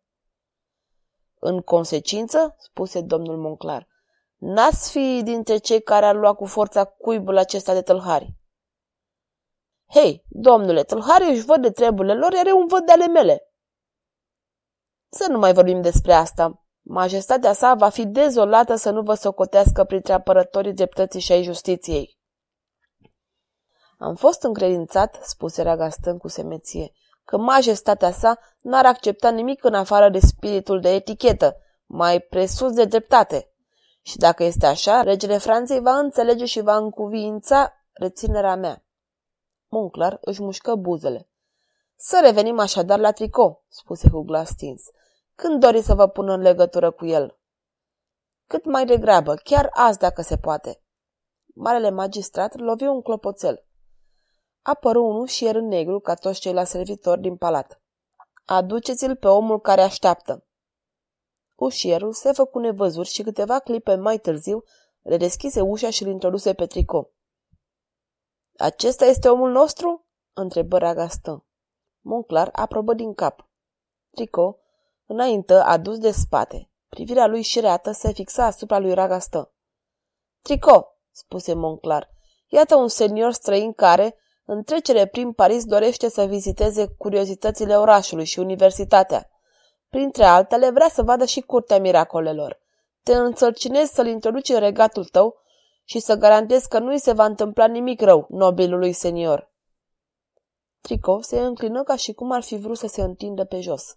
În 1.38 1.60
consecință, 1.60 2.56
spuse 2.58 3.00
domnul 3.00 3.36
Monclar, 3.36 3.88
n-ați 4.36 4.90
fi 4.90 5.20
dintre 5.22 5.56
cei 5.56 5.82
care 5.82 6.06
ar 6.06 6.14
lua 6.14 6.34
cu 6.34 6.44
forța 6.44 6.84
cuibul 6.84 7.36
acesta 7.36 7.72
de 7.72 7.82
tâlhari. 7.82 8.34
Hei, 9.94 10.24
domnule, 10.28 10.82
tâlharii 10.82 11.30
își 11.30 11.44
văd 11.44 11.62
de 11.62 11.70
treburile 11.70 12.14
lor, 12.14 12.32
iar 12.32 12.46
eu 12.46 12.58
îmi 12.58 12.68
văd 12.68 12.84
de 12.86 12.92
ale 12.92 13.06
mele. 13.06 13.47
Să 15.10 15.26
nu 15.30 15.38
mai 15.38 15.52
vorbim 15.52 15.80
despre 15.80 16.12
asta. 16.12 16.62
Majestatea 16.82 17.52
sa 17.52 17.74
va 17.74 17.88
fi 17.88 18.06
dezolată 18.06 18.74
să 18.74 18.90
nu 18.90 19.02
vă 19.02 19.14
socotească 19.14 19.84
printre 19.84 20.12
apărătorii 20.12 20.72
dreptății 20.72 21.20
și 21.20 21.32
ai 21.32 21.42
justiției. 21.42 22.18
Am 23.98 24.14
fost 24.14 24.42
încredințat, 24.42 25.18
spuse 25.22 25.62
Ragastan 25.62 26.18
cu 26.18 26.28
semeție, 26.28 26.92
că 27.24 27.36
majestatea 27.36 28.10
sa 28.10 28.38
n-ar 28.60 28.86
accepta 28.86 29.30
nimic 29.30 29.64
în 29.64 29.74
afară 29.74 30.08
de 30.08 30.18
spiritul 30.18 30.80
de 30.80 30.94
etichetă, 30.94 31.56
mai 31.86 32.20
presus 32.20 32.72
de 32.72 32.84
dreptate. 32.84 33.52
Și 34.02 34.16
dacă 34.16 34.44
este 34.44 34.66
așa, 34.66 35.02
regele 35.02 35.38
Franței 35.38 35.80
va 35.80 35.98
înțelege 35.98 36.44
și 36.44 36.60
va 36.60 36.76
încuviința 36.76 37.72
reținerea 37.92 38.56
mea. 38.56 38.84
Monclar 39.68 40.18
își 40.20 40.42
mușcă 40.42 40.74
buzele. 40.74 41.28
Să 42.00 42.20
revenim 42.22 42.58
așadar 42.58 42.98
la 42.98 43.12
tricou, 43.12 43.64
spuse 43.68 44.10
cu 44.10 44.20
glas 44.20 44.48
stins. 44.48 44.82
Când 45.34 45.60
doriți 45.60 45.86
să 45.86 45.94
vă 45.94 46.08
pun 46.08 46.28
în 46.28 46.40
legătură 46.40 46.90
cu 46.90 47.06
el? 47.06 47.38
Cât 48.46 48.64
mai 48.64 48.86
degrabă, 48.86 49.34
chiar 49.34 49.68
azi 49.72 49.98
dacă 49.98 50.22
se 50.22 50.36
poate. 50.36 50.82
Marele 51.54 51.90
magistrat 51.90 52.56
lovi 52.56 52.84
un 52.84 53.02
clopoțel. 53.02 53.66
Apăru 54.62 55.04
unul 55.04 55.26
și 55.26 55.46
era 55.46 55.60
negru 55.60 56.00
ca 56.00 56.14
toți 56.14 56.40
ceilalți 56.40 56.70
servitori 56.70 57.20
din 57.20 57.36
palat. 57.36 57.80
Aduceți-l 58.44 59.16
pe 59.16 59.28
omul 59.28 59.60
care 59.60 59.80
așteaptă. 59.80 60.46
Ușierul 61.54 62.12
se 62.12 62.32
făcu 62.32 62.58
nevăzut 62.58 63.06
și 63.06 63.22
câteva 63.22 63.58
clipe 63.58 63.94
mai 63.94 64.18
târziu 64.18 64.64
redeschise 65.02 65.60
ușa 65.60 65.90
și 65.90 66.02
îl 66.02 66.08
introduse 66.08 66.54
pe 66.54 66.66
tricou. 66.66 67.12
Acesta 68.56 69.04
este 69.04 69.28
omul 69.28 69.50
nostru?" 69.50 70.06
întrebă 70.32 70.78
Ragastă. 70.78 71.42
Monclar 72.08 72.48
aprobă 72.52 72.94
din 72.94 73.14
cap. 73.14 73.48
Trico, 74.10 74.58
înaintă, 75.06 75.62
adus 75.62 75.98
de 75.98 76.10
spate. 76.10 76.70
Privirea 76.88 77.26
lui 77.26 77.42
șireată 77.42 77.90
se 77.90 78.12
fixa 78.12 78.44
asupra 78.44 78.78
lui 78.78 78.94
Ragastă. 78.94 79.52
Trico, 80.42 80.86
spuse 81.10 81.54
Monclar, 81.54 82.10
iată 82.46 82.74
un 82.74 82.88
senior 82.88 83.32
străin 83.32 83.72
care, 83.72 84.16
în 84.44 84.62
trecere 84.62 85.06
prin 85.06 85.32
Paris, 85.32 85.64
dorește 85.64 86.08
să 86.08 86.24
viziteze 86.24 86.86
curiozitățile 86.86 87.76
orașului 87.76 88.24
și 88.24 88.38
universitatea. 88.38 89.30
Printre 89.88 90.24
altele, 90.24 90.70
vrea 90.70 90.88
să 90.88 91.02
vadă 91.02 91.24
și 91.24 91.40
curtea 91.40 91.80
miracolelor. 91.80 92.58
Te 93.02 93.14
însărcinezi 93.14 93.94
să-l 93.94 94.06
introduci 94.06 94.48
în 94.48 94.58
regatul 94.58 95.04
tău 95.04 95.34
și 95.84 95.98
să 95.98 96.14
garantez 96.14 96.64
că 96.64 96.78
nu 96.78 96.92
i 96.92 96.98
se 96.98 97.12
va 97.12 97.24
întâmpla 97.24 97.66
nimic 97.66 98.00
rău 98.00 98.26
nobilului 98.28 98.92
senior. 98.92 99.47
Trișcov 100.88 101.22
se 101.22 101.40
înclină 101.40 101.82
ca 101.82 101.96
și 101.96 102.12
cum 102.12 102.30
ar 102.30 102.42
fi 102.42 102.56
vrut 102.56 102.76
să 102.76 102.86
se 102.86 103.02
întindă 103.02 103.44
pe 103.44 103.60
jos. 103.60 103.96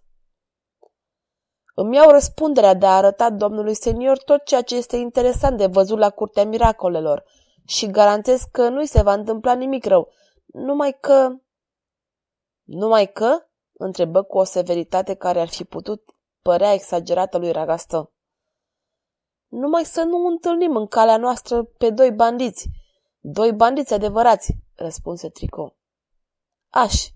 Îmi 1.75 1.95
iau 1.95 2.09
răspunderea 2.09 2.73
de 2.73 2.85
a 2.85 2.95
arăta 2.95 3.29
domnului 3.29 3.73
senior 3.73 4.17
tot 4.17 4.43
ceea 4.43 4.61
ce 4.61 4.75
este 4.75 4.97
interesant 4.97 5.57
de 5.57 5.65
văzut 5.65 5.97
la 5.97 6.09
curtea 6.09 6.45
miracolelor 6.45 7.23
și 7.65 7.89
garantez 7.89 8.41
că 8.51 8.69
nu 8.69 8.81
i 8.81 8.85
se 8.85 9.01
va 9.01 9.13
întâmpla 9.13 9.53
nimic 9.53 9.85
rău, 9.85 10.09
numai 10.45 10.97
că... 10.99 11.29
Numai 12.63 13.11
că? 13.11 13.45
întrebă 13.71 14.23
cu 14.23 14.37
o 14.37 14.43
severitate 14.43 15.13
care 15.13 15.39
ar 15.39 15.47
fi 15.47 15.63
putut 15.63 16.03
părea 16.41 16.73
exagerată 16.73 17.37
lui 17.37 17.51
Ragastă. 17.51 18.11
Numai 19.47 19.85
să 19.85 20.03
nu 20.03 20.25
întâlnim 20.25 20.75
în 20.75 20.87
calea 20.87 21.17
noastră 21.17 21.63
pe 21.63 21.89
doi 21.89 22.11
bandiți. 22.11 22.69
Doi 23.19 23.53
bandiți 23.53 23.93
adevărați, 23.93 24.55
răspunse 24.75 25.29
Trico. 25.29 25.75
Aș, 26.71 27.07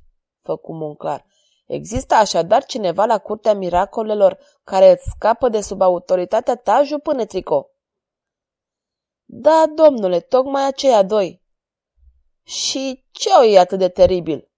făcu 0.41 0.73
Monclar. 0.73 1.25
Există 1.65 2.15
așadar 2.15 2.65
cineva 2.65 3.05
la 3.05 3.17
curtea 3.17 3.53
miracolelor 3.53 4.37
care 4.63 4.91
îți 4.91 5.09
scapă 5.15 5.49
de 5.49 5.61
sub 5.61 5.81
autoritatea 5.81 6.55
ta, 6.55 6.83
jupâne 6.83 7.25
Trico? 7.25 7.69
Da, 9.25 9.65
domnule, 9.75 10.19
tocmai 10.19 10.67
aceia 10.67 11.03
doi. 11.03 11.41
Și 12.43 13.05
ce 13.11 13.29
o 13.39 13.43
e 13.43 13.59
atât 13.59 13.79
de 13.79 13.89
teribil? 13.89 14.49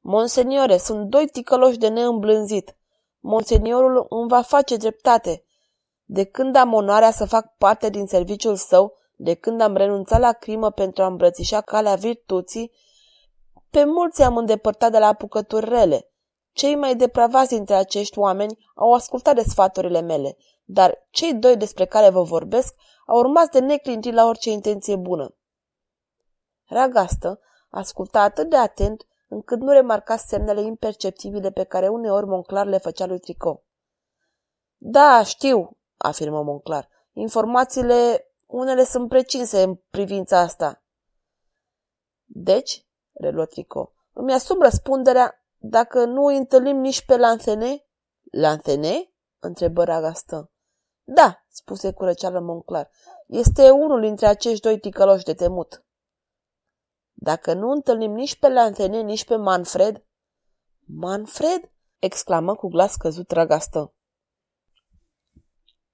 Monseniore, 0.00 0.76
sunt 0.76 1.08
doi 1.08 1.28
ticăloși 1.28 1.78
de 1.78 1.88
neîmblânzit. 1.88 2.76
Monseniorul 3.20 4.06
îmi 4.08 4.28
va 4.28 4.42
face 4.42 4.76
dreptate. 4.76 5.44
De 6.04 6.24
când 6.24 6.56
am 6.56 6.72
onoarea 6.72 7.10
să 7.10 7.24
fac 7.24 7.56
parte 7.56 7.90
din 7.90 8.06
serviciul 8.06 8.56
său, 8.56 8.96
de 9.16 9.34
când 9.34 9.60
am 9.60 9.76
renunțat 9.76 10.20
la 10.20 10.32
crimă 10.32 10.70
pentru 10.70 11.02
a 11.02 11.06
îmbrățișa 11.06 11.60
calea 11.60 11.94
virtuții, 11.94 12.72
pe 13.70 13.84
mulți 13.84 14.22
am 14.22 14.36
îndepărtat 14.36 14.90
de 14.90 14.98
la 14.98 15.06
apucături 15.06 15.68
rele. 15.68 16.10
Cei 16.52 16.74
mai 16.74 16.96
depravați 16.96 17.54
dintre 17.54 17.74
acești 17.74 18.18
oameni 18.18 18.68
au 18.74 18.92
ascultat 18.92 19.34
de 19.34 19.42
sfaturile 19.42 20.00
mele, 20.00 20.36
dar 20.64 21.06
cei 21.10 21.34
doi 21.34 21.56
despre 21.56 21.84
care 21.84 22.08
vă 22.08 22.22
vorbesc 22.22 22.74
au 23.06 23.18
urmat 23.18 23.50
de 23.50 23.58
neclintit 23.58 24.12
la 24.12 24.24
orice 24.24 24.50
intenție 24.50 24.96
bună. 24.96 25.36
Ragastă 26.64 27.40
asculta 27.70 28.22
atât 28.22 28.48
de 28.48 28.56
atent 28.56 29.06
încât 29.28 29.60
nu 29.60 29.72
remarca 29.72 30.16
semnele 30.16 30.60
imperceptibile 30.60 31.50
pe 31.50 31.64
care 31.64 31.88
uneori 31.88 32.26
Monclar 32.26 32.66
le 32.66 32.78
făcea 32.78 33.06
lui 33.06 33.18
Tricot. 33.18 33.62
Da, 34.76 35.22
știu, 35.22 35.76
afirmă 35.96 36.42
Monclar. 36.42 36.88
Informațiile, 37.12 38.26
unele 38.46 38.84
sunt 38.84 39.08
precinse 39.08 39.62
în 39.62 39.74
privința 39.74 40.38
asta. 40.38 40.82
Deci, 42.24 42.87
reluă 43.18 43.44
Trico, 43.44 43.92
îmi 44.12 44.32
asum 44.32 44.62
răspunderea 44.62 45.44
dacă 45.56 46.04
nu 46.04 46.24
îi 46.24 46.36
întâlnim 46.36 46.76
nici 46.76 47.04
pe 47.04 47.16
Lanthene? 47.16 47.86
Lanthene? 48.30 49.12
întrebă 49.38 49.84
Ragastă. 49.84 50.50
Da, 51.04 51.44
spuse 51.48 51.92
cu 51.92 52.04
răceală 52.04 52.40
Monclar. 52.40 52.90
Este 53.26 53.70
unul 53.70 54.00
dintre 54.00 54.26
acești 54.26 54.60
doi 54.60 54.78
ticăloși 54.80 55.24
de 55.24 55.34
temut. 55.34 55.84
Dacă 57.12 57.54
nu 57.54 57.70
întâlnim 57.70 58.12
nici 58.12 58.38
pe 58.38 58.48
Lanthene, 58.48 59.00
nici 59.00 59.24
pe 59.24 59.36
Manfred... 59.36 60.04
Manfred? 60.84 61.70
exclamă 61.98 62.54
cu 62.54 62.68
glas 62.68 62.96
căzut 62.96 63.30
Ragastă. 63.30 63.94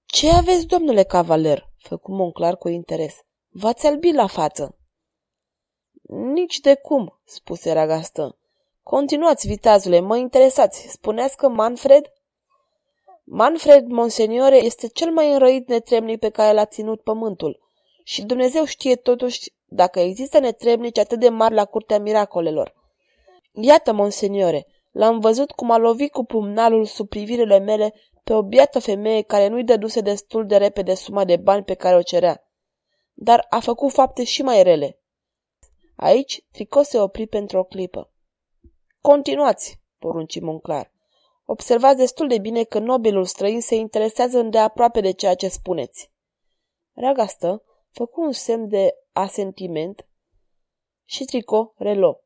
Ce 0.04 0.30
aveți, 0.30 0.66
domnule 0.66 1.02
cavaler?" 1.02 1.72
făcu 1.78 2.12
Monclar 2.12 2.56
cu 2.56 2.68
interes. 2.68 3.14
V-ați 3.48 3.86
albit 3.86 4.14
la 4.14 4.26
față." 4.26 4.78
Nici 6.08 6.60
de 6.60 6.74
cum," 6.74 7.20
spuse 7.24 7.72
Ragastă. 7.72 8.36
Continuați, 8.82 9.46
viteazule, 9.46 10.00
mă 10.00 10.16
interesați. 10.16 10.88
Spuneați 10.88 11.36
că 11.36 11.48
Manfred?" 11.48 12.12
Manfred, 13.24 13.86
monseniore, 13.86 14.56
este 14.56 14.88
cel 14.88 15.10
mai 15.10 15.32
înrăit 15.32 15.68
netremnic 15.68 16.18
pe 16.18 16.28
care 16.28 16.52
l-a 16.52 16.64
ținut 16.64 17.00
pământul. 17.02 17.60
Și 18.02 18.22
Dumnezeu 18.22 18.64
știe 18.64 18.96
totuși 18.96 19.52
dacă 19.64 20.00
există 20.00 20.38
netrebnici 20.38 20.98
atât 20.98 21.20
de 21.20 21.28
mari 21.28 21.54
la 21.54 21.64
curtea 21.64 21.98
miracolelor. 21.98 22.74
Iată, 23.52 23.92
monseniore, 23.92 24.66
l-am 24.92 25.18
văzut 25.18 25.50
cum 25.50 25.70
a 25.70 25.76
lovit 25.76 26.12
cu 26.12 26.24
pumnalul 26.24 26.84
sub 26.84 27.08
privirile 27.08 27.58
mele 27.58 27.94
pe 28.24 28.32
o 28.32 28.42
biată 28.42 28.78
femeie 28.78 29.22
care 29.22 29.48
nu-i 29.48 29.64
dăduse 29.64 30.00
destul 30.00 30.46
de 30.46 30.56
repede 30.56 30.94
suma 30.94 31.24
de 31.24 31.36
bani 31.36 31.64
pe 31.64 31.74
care 31.74 31.96
o 31.96 32.02
cerea. 32.02 32.48
Dar 33.12 33.46
a 33.50 33.60
făcut 33.60 33.92
fapte 33.92 34.24
și 34.24 34.42
mai 34.42 34.62
rele. 34.62 34.98
Aici, 35.96 36.44
Trico 36.50 36.82
se 36.82 37.00
opri 37.00 37.26
pentru 37.26 37.58
o 37.58 37.64
clipă. 37.64 38.12
Continuați, 39.00 39.80
porunci 39.98 40.40
Monclar. 40.40 40.92
Observați 41.44 41.96
destul 41.96 42.28
de 42.28 42.38
bine 42.38 42.64
că 42.64 42.78
nobilul 42.78 43.24
străin 43.24 43.60
se 43.60 43.74
interesează 43.74 44.38
îndeaproape 44.38 45.00
de 45.00 45.10
ceea 45.10 45.34
ce 45.34 45.48
spuneți. 45.48 46.12
Reagastă 46.92 47.62
făcu 47.90 48.20
un 48.20 48.32
semn 48.32 48.68
de 48.68 48.94
asentiment 49.12 50.06
și 51.04 51.24
Trico 51.24 51.74
relo. 51.76 52.20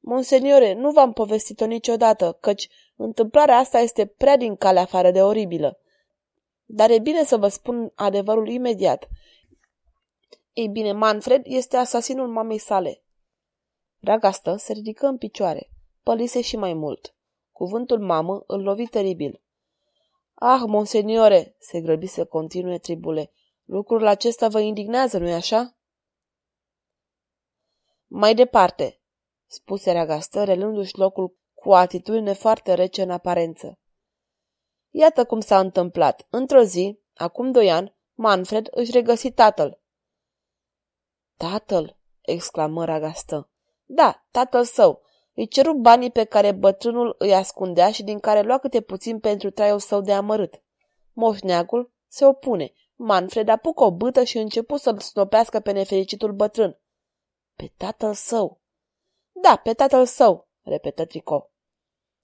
Monseniore, 0.00 0.72
nu 0.72 0.90
v-am 0.90 1.12
povestit-o 1.12 1.66
niciodată, 1.66 2.38
căci 2.40 2.68
întâmplarea 2.96 3.56
asta 3.56 3.78
este 3.78 4.06
prea 4.06 4.36
din 4.36 4.56
calea 4.56 4.82
afară 4.82 5.10
de 5.10 5.22
oribilă. 5.22 5.78
Dar 6.64 6.90
e 6.90 6.98
bine 6.98 7.24
să 7.24 7.36
vă 7.36 7.48
spun 7.48 7.92
adevărul 7.94 8.48
imediat. 8.48 9.08
Ei 10.54 10.68
bine, 10.68 10.92
Manfred 10.92 11.42
este 11.44 11.76
asasinul 11.76 12.28
mamei 12.28 12.58
sale. 12.58 13.02
Ragastă 14.00 14.56
se 14.56 14.72
ridică 14.72 15.06
în 15.06 15.18
picioare, 15.18 15.70
pălise 16.02 16.40
și 16.40 16.56
mai 16.56 16.74
mult. 16.74 17.14
Cuvântul 17.52 17.98
mamă 18.00 18.44
îl 18.46 18.62
lovi 18.62 18.86
teribil. 18.86 19.42
Ah, 20.34 20.60
monseniore, 20.66 21.56
se 21.58 21.80
grăbi 21.80 22.06
să 22.06 22.24
continue 22.24 22.78
tribule, 22.78 23.32
lucrul 23.64 24.06
acesta 24.06 24.48
vă 24.48 24.60
indignează, 24.60 25.18
nu-i 25.18 25.32
așa? 25.32 25.76
Mai 28.06 28.34
departe, 28.34 29.00
spuse 29.46 29.92
Ragastă, 29.92 30.44
relându-și 30.44 30.98
locul 30.98 31.36
cu 31.54 31.68
o 31.68 31.74
atitudine 31.74 32.32
foarte 32.32 32.74
rece 32.74 33.02
în 33.02 33.10
aparență. 33.10 33.78
Iată 34.90 35.24
cum 35.24 35.40
s-a 35.40 35.58
întâmplat. 35.58 36.26
Într-o 36.30 36.62
zi, 36.62 37.00
acum 37.14 37.50
doi 37.50 37.70
ani, 37.70 37.96
Manfred 38.12 38.68
își 38.70 38.90
regăsi 38.90 39.32
tatăl. 39.32 39.82
Tatăl? 41.50 41.96
exclamă 42.20 42.84
Ragastă. 42.84 43.48
Da, 43.84 44.24
tatăl 44.30 44.64
său. 44.64 45.02
Îi 45.34 45.46
ceru 45.46 45.74
banii 45.74 46.10
pe 46.10 46.24
care 46.24 46.52
bătrânul 46.52 47.14
îi 47.18 47.34
ascundea 47.34 47.90
și 47.90 48.02
din 48.02 48.18
care 48.18 48.42
lua 48.42 48.58
câte 48.58 48.80
puțin 48.80 49.18
pentru 49.20 49.50
traiul 49.50 49.78
său 49.78 50.00
de 50.00 50.12
amărât. 50.12 50.62
Moșneagul 51.12 51.92
se 52.08 52.26
opune. 52.26 52.72
Manfred 52.94 53.48
apucă 53.48 53.84
o 53.84 53.90
bâtă 53.90 54.24
și 54.24 54.38
începu 54.38 54.76
să-l 54.76 54.98
snopească 54.98 55.60
pe 55.60 55.72
nefericitul 55.72 56.32
bătrân. 56.32 56.78
Pe 57.56 57.72
tatăl 57.76 58.14
său. 58.14 58.60
Da, 59.32 59.56
pe 59.56 59.72
tatăl 59.72 60.06
său, 60.06 60.48
repetă 60.62 61.04
Trico. 61.04 61.50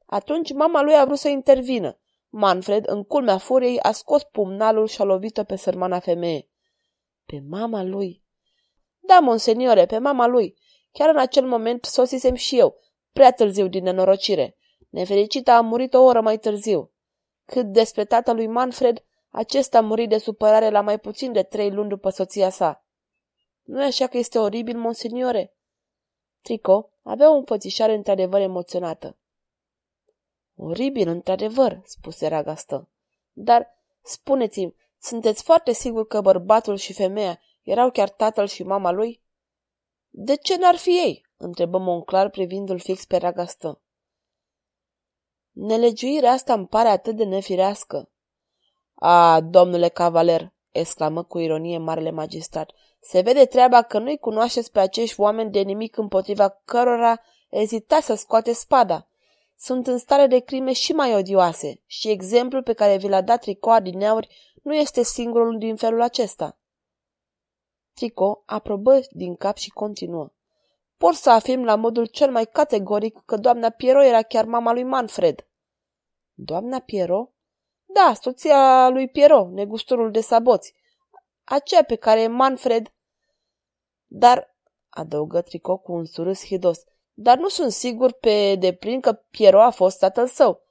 Atunci 0.07 0.53
mama 0.53 0.83
lui 0.83 0.95
a 0.95 1.05
vrut 1.05 1.19
să 1.19 1.29
intervină. 1.29 1.99
Manfred, 2.29 2.89
în 2.89 3.05
culmea 3.05 3.39
furiei, 3.39 3.81
a 3.81 3.93
scos 3.93 4.23
pumnalul 4.23 4.87
și 4.87 5.01
a 5.01 5.05
lovit-o 5.05 5.45
pe 5.45 5.57
sărmana 5.57 5.99
femeie. 5.99 6.49
Pe 7.27 7.43
mama 7.49 7.83
lui? 7.83 8.29
Da, 9.01 9.19
monseniore, 9.19 9.87
pe 9.87 9.99
mama 9.99 10.27
lui. 10.27 10.59
Chiar 10.93 11.09
în 11.09 11.19
acel 11.19 11.47
moment 11.47 11.85
sosisem 11.85 12.35
și 12.35 12.59
eu, 12.59 12.77
prea 13.13 13.33
târziu 13.33 13.69
din 13.69 13.83
nenorocire. 13.83 14.57
Nefericita 14.89 15.57
a 15.57 15.61
murit 15.61 15.95
o 15.95 16.03
oră 16.03 16.21
mai 16.21 16.39
târziu. 16.39 16.93
Cât 17.45 17.67
despre 17.67 18.05
tatălui 18.05 18.47
Manfred, 18.47 19.05
acesta 19.31 19.79
a 19.79 19.81
murit 19.81 20.09
de 20.09 20.19
supărare 20.19 20.71
la 20.71 20.81
mai 20.81 20.99
puțin 20.99 21.33
de 21.33 21.43
trei 21.43 21.71
luni 21.71 21.89
după 21.89 22.11
soția 22.11 22.51
sa. 22.51 22.85
Nu 23.63 23.83
e 23.83 23.87
așa 23.87 24.07
că 24.07 24.17
este 24.17 24.39
oribil, 24.39 24.79
monseniore? 24.79 25.55
Trico 26.43 26.91
avea 27.03 27.31
o 27.31 27.35
înfățișare 27.35 27.95
într-adevăr 27.95 28.41
emoționată. 28.41 29.19
Oribil, 30.57 31.09
într-adevăr, 31.09 31.81
spuse 31.85 32.29
Ragastă. 32.29 32.89
Dar, 33.33 33.69
spuneți-mi, 34.03 34.75
sunteți 34.99 35.43
foarte 35.43 35.73
sigur 35.73 36.07
că 36.07 36.21
bărbatul 36.21 36.77
și 36.77 36.93
femeia 36.93 37.41
erau 37.71 37.91
chiar 37.91 38.09
tatăl 38.09 38.47
și 38.47 38.63
mama 38.63 38.91
lui? 38.91 39.23
De 40.09 40.37
ce 40.37 40.57
n-ar 40.57 40.77
fi 40.77 40.91
ei? 40.91 41.27
întrebă 41.37 41.79
Monclar 41.79 42.31
privindu-l 42.31 42.79
fix 42.79 43.05
pe 43.05 43.17
Ragastă. 43.17 43.81
Nelegiuirea 45.51 46.33
asta 46.33 46.53
îmi 46.53 46.67
pare 46.67 46.89
atât 46.89 47.17
de 47.17 47.25
nefirească. 47.25 48.11
A, 48.95 49.41
domnule 49.41 49.89
cavaler, 49.89 50.53
exclamă 50.71 51.23
cu 51.23 51.39
ironie 51.39 51.79
marele 51.79 52.11
magistrat, 52.11 52.71
se 53.01 53.21
vede 53.21 53.45
treaba 53.45 53.83
că 53.83 53.99
nu-i 53.99 54.19
cunoașteți 54.19 54.73
pe 54.73 54.81
acești 54.81 55.21
oameni 55.21 55.51
de 55.51 55.61
nimic 55.61 55.97
împotriva 55.97 56.49
cărora 56.49 57.21
ezitați 57.49 58.07
să 58.07 58.15
scoate 58.15 58.53
spada. 58.53 59.09
Sunt 59.57 59.87
în 59.87 59.99
stare 59.99 60.27
de 60.27 60.39
crime 60.39 60.73
și 60.73 60.93
mai 60.93 61.15
odioase 61.15 61.83
și 61.87 62.09
exemplul 62.09 62.63
pe 62.63 62.73
care 62.73 62.97
vi 62.97 63.09
l-a 63.09 63.21
dat 63.21 63.41
Trico 63.41 63.79
Neauri 63.79 64.29
nu 64.63 64.75
este 64.75 65.03
singurul 65.03 65.59
din 65.59 65.77
felul 65.77 66.03
acesta. 66.03 66.60
Trico 68.01 68.43
aprobă 68.47 69.01
din 69.11 69.37
cap 69.37 69.57
și 69.57 69.71
continuă. 69.71 70.33
Pot 70.97 71.15
să 71.15 71.31
afirm 71.31 71.63
la 71.63 71.75
modul 71.75 72.07
cel 72.07 72.31
mai 72.31 72.47
categoric 72.47 73.23
că 73.27 73.37
doamna 73.37 73.71
Piero 73.71 74.05
era 74.05 74.23
chiar 74.23 74.45
mama 74.45 74.73
lui 74.73 74.83
Manfred. 74.83 75.47
Doamna 76.35 76.79
Piero? 76.79 77.33
Da, 77.85 78.13
soția 78.21 78.89
lui 78.89 79.09
Piero, 79.09 79.49
negustorul 79.51 80.11
de 80.11 80.21
saboți. 80.21 80.75
Aceea 81.45 81.83
pe 81.83 81.95
care 81.95 82.27
Manfred... 82.27 82.93
Dar, 84.07 84.57
adăugă 84.89 85.41
Trico 85.41 85.77
cu 85.77 85.93
un 85.93 86.05
surâs 86.05 86.45
hidos, 86.45 86.85
dar 87.13 87.39
nu 87.39 87.49
sunt 87.49 87.73
sigur 87.73 88.13
pe 88.13 88.55
deplin 88.55 89.01
că 89.01 89.13
Piero 89.13 89.63
a 89.63 89.71
fost 89.71 89.99
tatăl 89.99 90.27
său. 90.27 90.63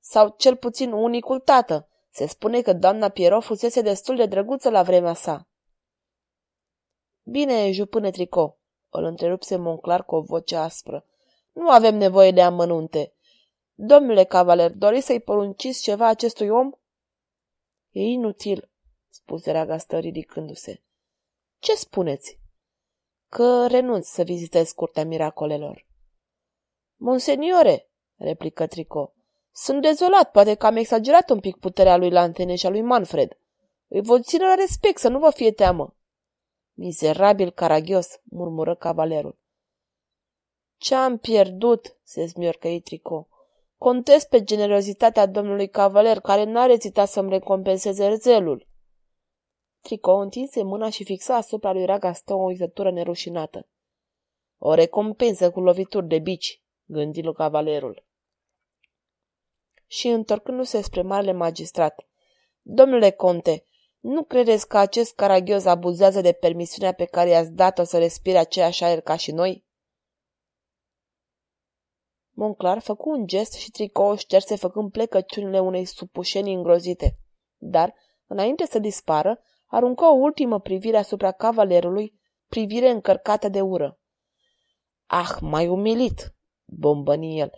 Sau 0.00 0.34
cel 0.36 0.56
puțin 0.56 0.92
unicul 0.92 1.40
tată. 1.40 1.88
Se 2.10 2.26
spune 2.26 2.60
că 2.60 2.72
doamna 2.72 3.08
Piero 3.08 3.40
fusese 3.40 3.80
destul 3.80 4.16
de 4.16 4.26
drăguță 4.26 4.70
la 4.70 4.82
vremea 4.82 5.14
sa. 5.14 5.48
Bine, 7.26 7.70
jupâne 7.72 8.10
Trico, 8.10 8.58
îl 8.90 9.04
întrerupse 9.04 9.56
Monclar 9.56 10.04
cu 10.04 10.14
o 10.14 10.20
voce 10.20 10.56
aspră. 10.56 11.06
Nu 11.52 11.70
avem 11.70 11.96
nevoie 11.96 12.30
de 12.30 12.42
amănunte. 12.42 13.12
Domnule 13.74 14.24
cavaler, 14.24 14.72
doriți 14.72 15.06
să-i 15.06 15.20
porunciți 15.20 15.82
ceva 15.82 16.06
acestui 16.06 16.48
om? 16.48 16.70
E 17.90 18.00
inutil, 18.00 18.70
spuse 19.08 19.52
Ragastă 19.52 19.98
ridicându-se. 19.98 20.82
Ce 21.58 21.74
spuneți? 21.74 22.38
Că 23.28 23.66
renunț 23.66 24.06
să 24.06 24.22
vizitez 24.22 24.72
curtea 24.72 25.04
miracolelor. 25.04 25.86
Monseniore, 26.96 27.88
replică 28.16 28.66
Trico, 28.66 29.14
sunt 29.52 29.82
dezolat, 29.82 30.30
poate 30.30 30.54
că 30.54 30.66
am 30.66 30.76
exagerat 30.76 31.30
un 31.30 31.40
pic 31.40 31.56
puterea 31.56 31.96
lui 31.96 32.10
Lantene 32.10 32.54
și 32.54 32.66
a 32.66 32.70
lui 32.70 32.82
Manfred. 32.82 33.38
Îi 33.88 34.02
voi 34.02 34.22
ține 34.22 34.44
la 34.44 34.54
respect, 34.54 34.98
să 34.98 35.08
nu 35.08 35.18
vă 35.18 35.30
fie 35.30 35.52
teamă. 35.52 35.94
Mizerabil 36.76 37.50
caragios, 37.50 38.20
murmură 38.24 38.74
cavalerul. 38.74 39.38
Ce-am 40.76 41.18
pierdut, 41.18 41.96
se 42.02 42.24
zmiorcăi 42.24 42.80
Trico. 42.80 43.28
Contest 43.78 44.28
pe 44.28 44.42
generozitatea 44.42 45.26
domnului 45.26 45.68
cavaler, 45.68 46.20
care 46.20 46.44
n-a 46.44 46.66
rezitat 46.66 47.08
să-mi 47.08 47.30
recompenseze 47.30 48.14
zelul. 48.14 48.66
Trico 49.80 50.12
întinse 50.12 50.62
mâna 50.62 50.90
și 50.90 51.04
fixa 51.04 51.36
asupra 51.36 51.72
lui 51.72 51.84
Ragastă 51.84 52.34
o 52.34 52.42
uitătură 52.42 52.90
nerușinată. 52.90 53.68
O 54.58 54.74
recompensă 54.74 55.50
cu 55.50 55.60
lovituri 55.60 56.06
de 56.06 56.18
bici, 56.18 56.62
gândi 56.84 57.22
lui 57.22 57.34
cavalerul. 57.34 58.04
Și 59.86 60.08
întorcându-se 60.08 60.80
spre 60.80 61.02
marele 61.02 61.32
magistrat. 61.32 62.06
Domnule 62.62 63.10
conte, 63.10 63.66
nu 64.04 64.24
credeți 64.24 64.68
că 64.68 64.78
acest 64.78 65.14
caragios 65.14 65.64
abuzează 65.64 66.20
de 66.20 66.32
permisiunea 66.32 66.92
pe 66.92 67.04
care 67.04 67.28
i-ați 67.28 67.52
dat-o 67.52 67.84
să 67.84 67.98
respire 67.98 68.38
aceeași 68.38 68.84
aer 68.84 69.00
ca 69.00 69.16
și 69.16 69.32
noi? 69.32 69.64
Monclar 72.30 72.78
făcu 72.78 73.10
un 73.10 73.26
gest 73.26 73.52
și 73.52 73.70
tricou 73.70 74.16
șterse 74.16 74.56
făcând 74.56 74.90
plecăciunile 74.90 75.60
unei 75.60 75.84
supușenii 75.84 76.54
îngrozite. 76.54 77.18
Dar, 77.56 77.94
înainte 78.26 78.66
să 78.66 78.78
dispară, 78.78 79.40
aruncă 79.66 80.04
o 80.04 80.14
ultimă 80.14 80.60
privire 80.60 80.96
asupra 80.96 81.32
cavalerului, 81.32 82.20
privire 82.48 82.90
încărcată 82.90 83.48
de 83.48 83.60
ură. 83.60 83.98
Ah, 85.06 85.36
mai 85.40 85.68
umilit, 85.68 86.34
bombăni 86.64 87.38
el. 87.38 87.52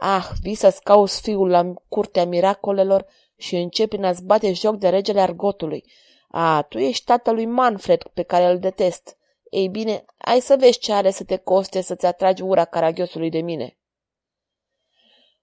Ah, 0.00 0.28
vii 0.40 0.54
să-ți 0.54 0.82
cauți 0.82 1.20
fiul 1.20 1.48
la 1.48 1.72
curtea 1.88 2.26
miracolelor 2.26 3.06
și 3.42 3.56
începi 3.56 3.88
prin 3.88 4.04
a-ți 4.04 4.24
bate 4.24 4.52
joc 4.52 4.76
de 4.76 4.88
regele 4.88 5.20
argotului. 5.20 5.84
A, 6.28 6.62
tu 6.62 6.78
ești 6.78 7.04
tatălui 7.04 7.46
Manfred, 7.46 8.02
pe 8.02 8.22
care 8.22 8.44
îl 8.44 8.58
detest. 8.58 9.16
Ei 9.50 9.68
bine, 9.68 10.04
ai 10.18 10.40
să 10.40 10.56
vezi 10.58 10.78
ce 10.78 10.92
are 10.92 11.10
să 11.10 11.24
te 11.24 11.36
coste 11.36 11.80
să-ți 11.80 12.06
atragi 12.06 12.42
ura 12.42 12.64
caragiosului 12.64 13.30
de 13.30 13.40
mine. 13.40 13.78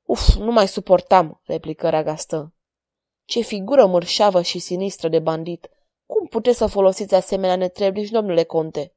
Uf, 0.04 0.36
nu 0.36 0.52
mai 0.52 0.68
suportam, 0.68 1.42
replică 1.44 1.90
Ragastă. 1.90 2.54
Ce 3.26 3.42
figură 3.42 3.86
mărșavă 3.86 4.42
și 4.42 4.60
sinistră 4.60 5.08
de 5.08 5.20
bandit! 5.20 5.70
Cum 6.06 6.28
puteți 6.28 6.58
să 6.58 6.68
folosiți 6.68 7.16
asemenea 7.16 7.56
netreblici, 7.56 8.10
domnule 8.10 8.44
conte? 8.44 8.96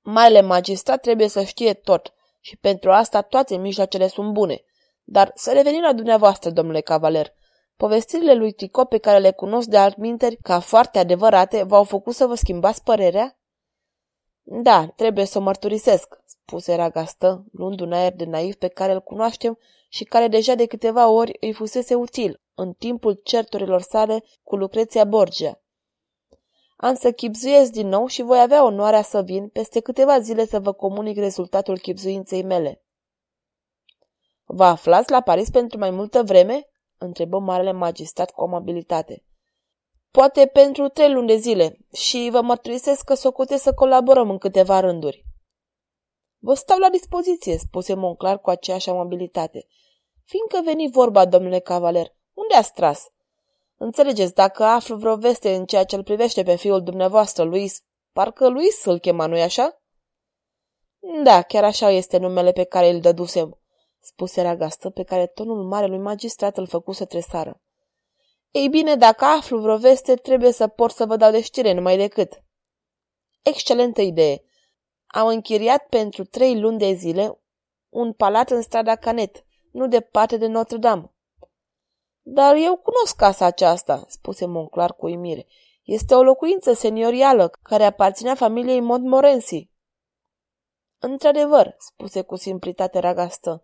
Maile 0.00 0.40
magistrat 0.40 1.00
trebuie 1.00 1.28
să 1.28 1.42
știe 1.42 1.74
tot 1.74 2.14
și 2.40 2.56
pentru 2.56 2.92
asta 2.92 3.22
toate 3.22 3.56
mijloacele 3.56 4.06
sunt 4.06 4.32
bune. 4.32 4.64
Dar 5.04 5.32
să 5.34 5.52
revenim 5.52 5.82
la 5.82 5.92
dumneavoastră, 5.92 6.50
domnule 6.50 6.80
cavaler. 6.80 7.32
Povestirile 7.76 8.34
lui 8.34 8.52
Tico 8.52 8.84
pe 8.84 8.98
care 8.98 9.18
le 9.18 9.32
cunosc 9.32 9.68
de 9.68 9.76
altminteri 9.76 10.36
ca 10.36 10.60
foarte 10.60 10.98
adevărate 10.98 11.62
v-au 11.62 11.84
făcut 11.84 12.14
să 12.14 12.26
vă 12.26 12.34
schimbați 12.34 12.82
părerea? 12.82 13.38
Da, 14.42 14.86
trebuie 14.96 15.24
să 15.24 15.38
o 15.38 15.40
mărturisesc, 15.40 16.22
spuse 16.24 16.74
Ragastă, 16.74 17.44
luând 17.52 17.80
un 17.80 17.92
aer 17.92 18.12
de 18.12 18.24
naiv 18.24 18.54
pe 18.54 18.68
care 18.68 18.92
îl 18.92 19.00
cunoaștem 19.00 19.58
și 19.88 20.04
care 20.04 20.28
deja 20.28 20.54
de 20.54 20.66
câteva 20.66 21.08
ori 21.08 21.36
îi 21.40 21.52
fusese 21.52 21.94
util 21.94 22.42
în 22.54 22.72
timpul 22.72 23.20
certurilor 23.24 23.80
sale 23.80 24.24
cu 24.42 24.56
Lucreția 24.56 25.04
Borgia. 25.04 25.60
Am 26.76 26.94
să 26.94 27.12
chipzuiesc 27.12 27.72
din 27.72 27.88
nou 27.88 28.06
și 28.06 28.22
voi 28.22 28.40
avea 28.40 28.64
onoarea 28.64 29.02
să 29.02 29.22
vin 29.22 29.48
peste 29.48 29.80
câteva 29.80 30.20
zile 30.20 30.46
să 30.46 30.60
vă 30.60 30.72
comunic 30.72 31.16
rezultatul 31.18 31.78
chipzuinței 31.78 32.42
mele. 32.42 32.83
Vă 34.56 34.64
aflați 34.64 35.10
la 35.10 35.20
Paris 35.20 35.50
pentru 35.50 35.78
mai 35.78 35.90
multă 35.90 36.22
vreme? 36.22 36.68
întrebă 36.98 37.38
marele 37.38 37.72
magistrat 37.72 38.30
cu 38.30 38.42
amabilitate. 38.42 39.24
Poate 40.10 40.46
pentru 40.46 40.88
trei 40.88 41.12
luni 41.12 41.26
de 41.26 41.36
zile 41.36 41.78
și 41.92 42.28
vă 42.32 42.40
mărturisesc 42.40 43.04
că 43.04 43.14
socotesc 43.14 43.62
să 43.62 43.74
colaborăm 43.74 44.30
în 44.30 44.38
câteva 44.38 44.80
rânduri. 44.80 45.24
Vă 46.38 46.54
stau 46.54 46.78
la 46.78 46.90
dispoziție, 46.90 47.58
spuse 47.58 47.94
Monclar 47.94 48.40
cu 48.40 48.50
aceeași 48.50 48.90
amabilitate. 48.90 49.66
Fiindcă 50.24 50.60
veni 50.64 50.90
vorba, 50.90 51.24
domnule 51.24 51.58
cavaler, 51.58 52.14
unde 52.32 52.54
ați 52.54 52.72
tras? 52.72 53.06
Înțelegeți, 53.76 54.34
dacă 54.34 54.64
aflu 54.64 54.96
vreo 54.96 55.16
veste 55.16 55.54
în 55.54 55.64
ceea 55.64 55.84
ce 55.84 55.96
îl 55.96 56.02
privește 56.02 56.42
pe 56.42 56.56
fiul 56.56 56.82
dumneavoastră, 56.82 57.44
Luis, 57.44 57.80
parcă 58.12 58.48
Luis 58.48 58.84
îl 58.84 58.98
chema, 58.98 59.26
nu-i 59.26 59.42
așa? 59.42 59.82
Da, 61.24 61.42
chiar 61.42 61.64
așa 61.64 61.90
este 61.90 62.18
numele 62.18 62.52
pe 62.52 62.64
care 62.64 62.88
îl 62.90 63.00
dădusem, 63.00 63.58
spuse 64.04 64.42
Ragastă, 64.42 64.90
pe 64.90 65.02
care 65.02 65.26
tonul 65.26 65.64
marelui 65.64 65.98
magistrat 65.98 66.56
îl 66.56 66.66
făcuse 66.66 67.04
tresară. 67.04 67.60
Ei 68.50 68.68
bine, 68.68 68.96
dacă 68.96 69.24
aflu 69.24 69.58
vreo 69.58 69.76
veste, 69.76 70.14
trebuie 70.14 70.52
să 70.52 70.68
pot 70.68 70.90
să 70.90 71.06
vă 71.06 71.16
dau 71.16 71.30
de 71.30 71.40
știre 71.40 71.72
numai 71.72 71.96
decât. 71.96 72.42
Excelentă 73.42 74.00
idee! 74.00 74.44
Am 75.06 75.26
închiriat 75.26 75.86
pentru 75.86 76.24
trei 76.24 76.60
luni 76.60 76.78
de 76.78 76.92
zile 76.92 77.38
un 77.88 78.12
palat 78.12 78.50
în 78.50 78.62
strada 78.62 78.96
Canet, 78.96 79.44
nu 79.72 79.88
departe 79.88 80.36
de 80.36 80.46
Notre-Dame. 80.46 81.12
Dar 82.22 82.56
eu 82.56 82.76
cunosc 82.76 83.16
casa 83.16 83.44
aceasta, 83.44 84.04
spuse 84.08 84.46
Monclar 84.46 84.94
cu 84.94 85.06
uimire. 85.06 85.46
Este 85.82 86.14
o 86.14 86.22
locuință 86.22 86.72
seniorială 86.72 87.48
care 87.62 87.84
aparținea 87.84 88.34
familiei 88.34 88.80
Montmorency. 88.80 89.70
Într-adevăr, 90.98 91.74
spuse 91.78 92.22
cu 92.22 92.36
simplitate 92.36 92.98
ragastă, 92.98 93.62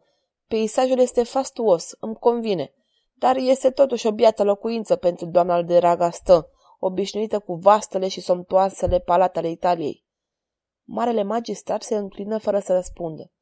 peisajul 0.50 0.98
este 0.98 1.22
fastuos, 1.22 1.96
îmi 2.00 2.16
convine, 2.16 2.72
dar 3.14 3.36
este 3.36 3.70
totuși 3.70 4.06
o 4.06 4.12
biată 4.12 4.44
locuință 4.44 4.96
pentru 4.96 5.26
doamna 5.26 5.62
de 5.62 5.78
ragastă, 5.78 6.50
obișnuită 6.78 7.38
cu 7.38 7.54
vastele 7.54 8.08
și 8.08 8.20
somptoasele 8.20 8.98
palatele 8.98 9.50
Italiei. 9.50 10.04
Marele 10.84 11.22
magistrat 11.22 11.82
se 11.82 11.96
înclină 11.96 12.38
fără 12.38 12.58
să 12.58 12.72
răspundă. 12.72 13.32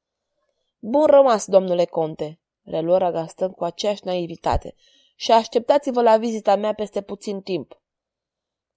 Bun 0.79 1.05
rămas, 1.05 1.47
domnule 1.47 1.85
conte, 1.85 2.41
reluă 2.63 2.99
Ragastă 2.99 3.49
cu 3.49 3.65
aceeași 3.65 4.05
naivitate, 4.05 4.75
și 5.17 5.33
așteptați-vă 5.33 6.03
la 6.03 6.17
vizita 6.17 6.57
mea 6.57 6.75
peste 6.75 7.03
puțin 7.03 7.41
timp. 7.41 7.81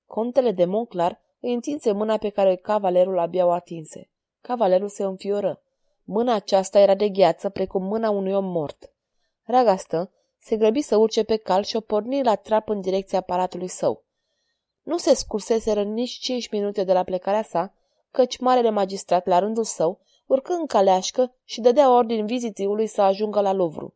Contele 0.06 0.52
de 0.52 0.66
Monclar 0.66 1.22
îi 1.40 1.54
întinse 1.54 1.92
mâna 1.92 2.18
pe 2.18 2.30
care 2.30 2.56
cavalerul 2.56 3.20
abia 3.20 3.46
o 3.46 3.52
atinse. 3.52 4.10
Cavalerul 4.42 4.90
se 4.90 5.04
înfioră. 5.04 5.62
Mâna 6.04 6.34
aceasta 6.34 6.80
era 6.80 6.96
de 6.96 7.10
gheață, 7.10 7.50
precum 7.50 7.84
mâna 7.84 8.10
unui 8.10 8.34
om 8.34 8.46
mort. 8.46 8.92
Ragastă 9.44 10.12
se 10.40 10.58
grăbi 10.58 10.82
să 10.82 10.98
urce 10.98 11.24
pe 11.24 11.38
cal 11.38 11.64
și 11.64 11.76
o 11.76 11.80
porni 11.80 12.24
la 12.24 12.36
trap 12.36 12.70
în 12.70 12.82
direcția 12.82 13.22
palatului 13.22 13.68
său. 13.68 14.04
Nu 14.82 14.98
se 14.98 15.16
scurseseră 15.16 15.84
nici 15.84 16.12
cinci 16.12 16.50
minute 16.50 16.84
de 16.84 16.94
la 16.94 17.04
plecarea 17.04 17.44
sa, 17.44 17.74
căci 18.12 18.38
marele 18.38 18.70
magistrat, 18.70 19.26
la 19.26 19.40
rândul 19.40 19.64
său, 19.64 20.00
urcă 20.26 20.54
în 20.54 20.66
caleașcă 20.66 21.36
și 21.44 21.62
dădea 21.62 21.96
ordin 21.96 22.26
vizitiului 22.26 22.88
să 22.88 23.02
ajungă 23.02 23.42
la 23.42 23.52
Louvre. 23.52 23.94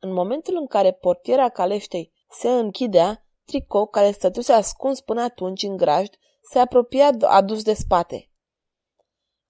În 0.00 0.12
momentul 0.12 0.56
în 0.56 0.66
care 0.66 0.92
portiera 0.92 1.48
caleștei 1.48 2.12
se 2.30 2.48
închidea, 2.48 3.26
Tricot, 3.44 3.90
care 3.90 4.10
stătuse 4.10 4.52
ascuns 4.52 5.00
până 5.00 5.22
atunci 5.22 5.62
în 5.62 5.76
grajd, 5.76 6.18
se 6.42 6.58
apropia 6.58 7.10
adus 7.20 7.62
de 7.62 7.72
spate. 7.72 8.30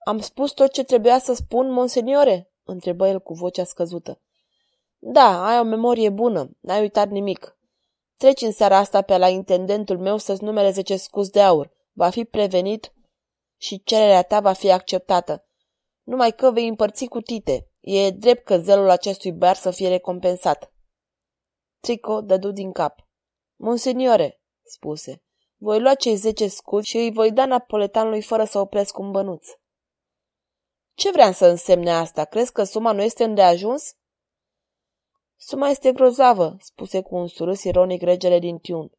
Am 0.04 0.20
spus 0.20 0.52
tot 0.52 0.72
ce 0.72 0.84
trebuia 0.84 1.18
să 1.18 1.34
spun, 1.34 1.70
monseniore?" 1.70 2.52
întrebă 2.64 3.08
el 3.08 3.20
cu 3.20 3.32
vocea 3.32 3.64
scăzută. 3.64 4.20
Da, 4.98 5.46
ai 5.46 5.58
o 5.58 5.62
memorie 5.62 6.08
bună, 6.08 6.50
n-ai 6.60 6.80
uitat 6.80 7.08
nimic. 7.08 7.56
Treci 8.16 8.40
în 8.40 8.52
seara 8.52 8.76
asta 8.76 9.02
pe 9.02 9.16
la 9.16 9.28
intendentul 9.28 9.98
meu 9.98 10.16
să-ți 10.16 10.42
numere 10.42 10.70
zece 10.70 10.96
scuz 10.96 11.28
de 11.28 11.40
aur. 11.40 11.70
Va 11.92 12.10
fi 12.10 12.24
prevenit 12.24 12.92
și 13.56 13.82
cererea 13.84 14.22
ta 14.22 14.40
va 14.40 14.52
fi 14.52 14.70
acceptată. 14.70 15.46
Numai 16.02 16.34
că 16.34 16.50
vei 16.50 16.68
împărți 16.68 17.04
cu 17.04 17.20
tite. 17.20 17.70
E 17.80 18.10
drept 18.10 18.44
că 18.44 18.58
zelul 18.58 18.90
acestui 18.90 19.32
băiat 19.32 19.56
să 19.56 19.70
fie 19.70 19.88
recompensat. 19.88 20.72
Trico 21.80 22.20
dădu 22.20 22.50
din 22.50 22.72
cap. 22.72 23.06
Monseniore, 23.56 24.40
spuse, 24.62 25.22
voi 25.56 25.80
lua 25.80 25.94
cei 25.94 26.14
zece 26.14 26.48
scuzi 26.48 26.88
și 26.88 26.96
îi 26.96 27.12
voi 27.12 27.32
da 27.32 27.46
napoletanului 27.46 28.22
fără 28.22 28.44
să 28.44 28.58
opresc 28.58 28.98
un 28.98 29.10
bănuț. 29.10 29.46
Ce 30.94 31.10
vrea 31.10 31.32
să 31.32 31.46
însemne 31.46 31.90
asta? 31.90 32.24
Crezi 32.24 32.52
că 32.52 32.64
suma 32.64 32.92
nu 32.92 33.02
este 33.02 33.24
îndeajuns? 33.24 33.96
Suma 35.36 35.68
este 35.68 35.92
grozavă, 35.92 36.56
spuse 36.60 37.00
cu 37.00 37.16
un 37.16 37.26
surâs 37.26 37.62
ironic 37.64 38.02
regele 38.02 38.38
din 38.38 38.58
Tiun. 38.58 38.90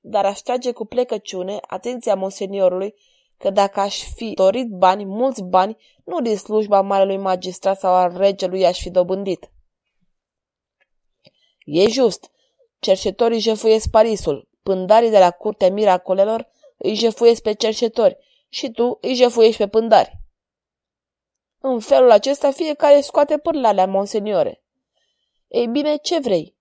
Dar 0.00 0.24
aș 0.24 0.38
trage 0.38 0.72
cu 0.72 0.84
plecăciune 0.84 1.58
atenția 1.60 2.14
monseniorului 2.14 2.94
că 3.36 3.50
dacă 3.50 3.80
aș 3.80 4.02
fi 4.14 4.32
dorit 4.34 4.68
bani, 4.68 5.04
mulți 5.04 5.42
bani, 5.42 5.76
nu 6.04 6.20
din 6.20 6.36
slujba 6.36 6.80
marelui 6.80 7.16
magistrat 7.16 7.78
sau 7.78 7.94
al 7.94 8.16
regelui 8.16 8.66
aș 8.66 8.80
fi 8.80 8.90
dobândit. 8.90 9.50
E 11.64 11.88
just. 11.88 12.30
Cercetorii 12.78 13.38
jefuiesc 13.38 13.90
Parisul. 13.90 14.48
Pândarii 14.62 15.10
de 15.10 15.18
la 15.18 15.30
curtea 15.30 15.70
miracolelor 15.70 16.48
îi 16.76 16.94
jefuiesc 16.94 17.42
pe 17.42 17.52
cercetori 17.52 18.16
și 18.48 18.70
tu 18.70 18.98
îi 19.00 19.14
jefuiești 19.14 19.56
pe 19.56 19.68
pândari. 19.68 20.25
În 21.68 21.80
felul 21.80 22.10
acesta 22.10 22.50
fiecare 22.50 23.00
scoate 23.00 23.38
pârla 23.38 23.68
alea, 23.68 23.86
monseniore. 23.86 24.62
Ei 25.48 25.66
bine, 25.66 25.96
ce 25.96 26.18
vrei? 26.18 26.56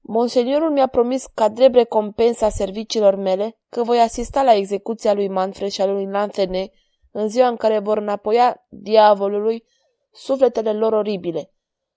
Monseniorul 0.00 0.70
mi-a 0.70 0.86
promis 0.86 1.26
ca 1.26 1.48
drept 1.48 1.74
recompensa 1.74 2.48
serviciilor 2.48 3.14
mele 3.14 3.58
că 3.68 3.82
voi 3.82 4.00
asista 4.00 4.42
la 4.42 4.54
execuția 4.54 5.12
lui 5.12 5.28
Manfred 5.28 5.70
și 5.70 5.80
a 5.80 5.86
lui 5.86 6.06
Lanthene 6.06 6.70
în 7.10 7.28
ziua 7.28 7.48
în 7.48 7.56
care 7.56 7.78
vor 7.78 7.98
înapoia 7.98 8.66
diavolului 8.68 9.64
sufletele 10.12 10.72
lor 10.72 10.92
oribile. 10.92 11.52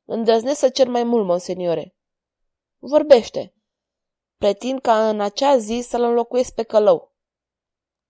Îndrăznesc 0.06 0.60
să 0.60 0.70
cer 0.70 0.88
mai 0.88 1.04
mult, 1.04 1.26
monseniore. 1.26 1.96
Vorbește. 2.80 3.54
Pretind 4.38 4.80
ca 4.80 5.10
în 5.10 5.22
acea 5.22 5.58
zi 5.58 5.80
să-l 5.84 6.02
înlocuiesc 6.02 6.54
pe 6.54 6.64
călău. 6.64 7.16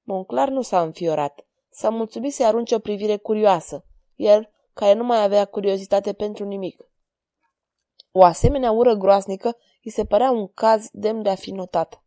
Monclar 0.01 0.49
nu 0.49 0.62
s-a 0.62 0.81
înfiorat. 0.81 1.45
S-a 1.69 1.89
mulțumit 1.89 2.34
să-i 2.34 2.45
arunce 2.45 2.75
o 2.75 2.79
privire 2.79 3.17
curioasă. 3.17 3.86
El, 4.21 4.51
care 4.73 4.93
nu 4.93 5.03
mai 5.03 5.23
avea 5.23 5.45
curiozitate 5.45 6.13
pentru 6.13 6.45
nimic. 6.45 6.89
O 8.12 8.23
asemenea 8.23 8.71
ură 8.71 8.93
groasnică 8.93 9.57
îi 9.84 9.91
se 9.91 10.05
părea 10.05 10.31
un 10.31 10.47
caz 10.47 10.89
demn 10.91 11.21
de 11.21 11.29
a 11.29 11.36
fi 11.36 11.51
notat. 11.51 12.03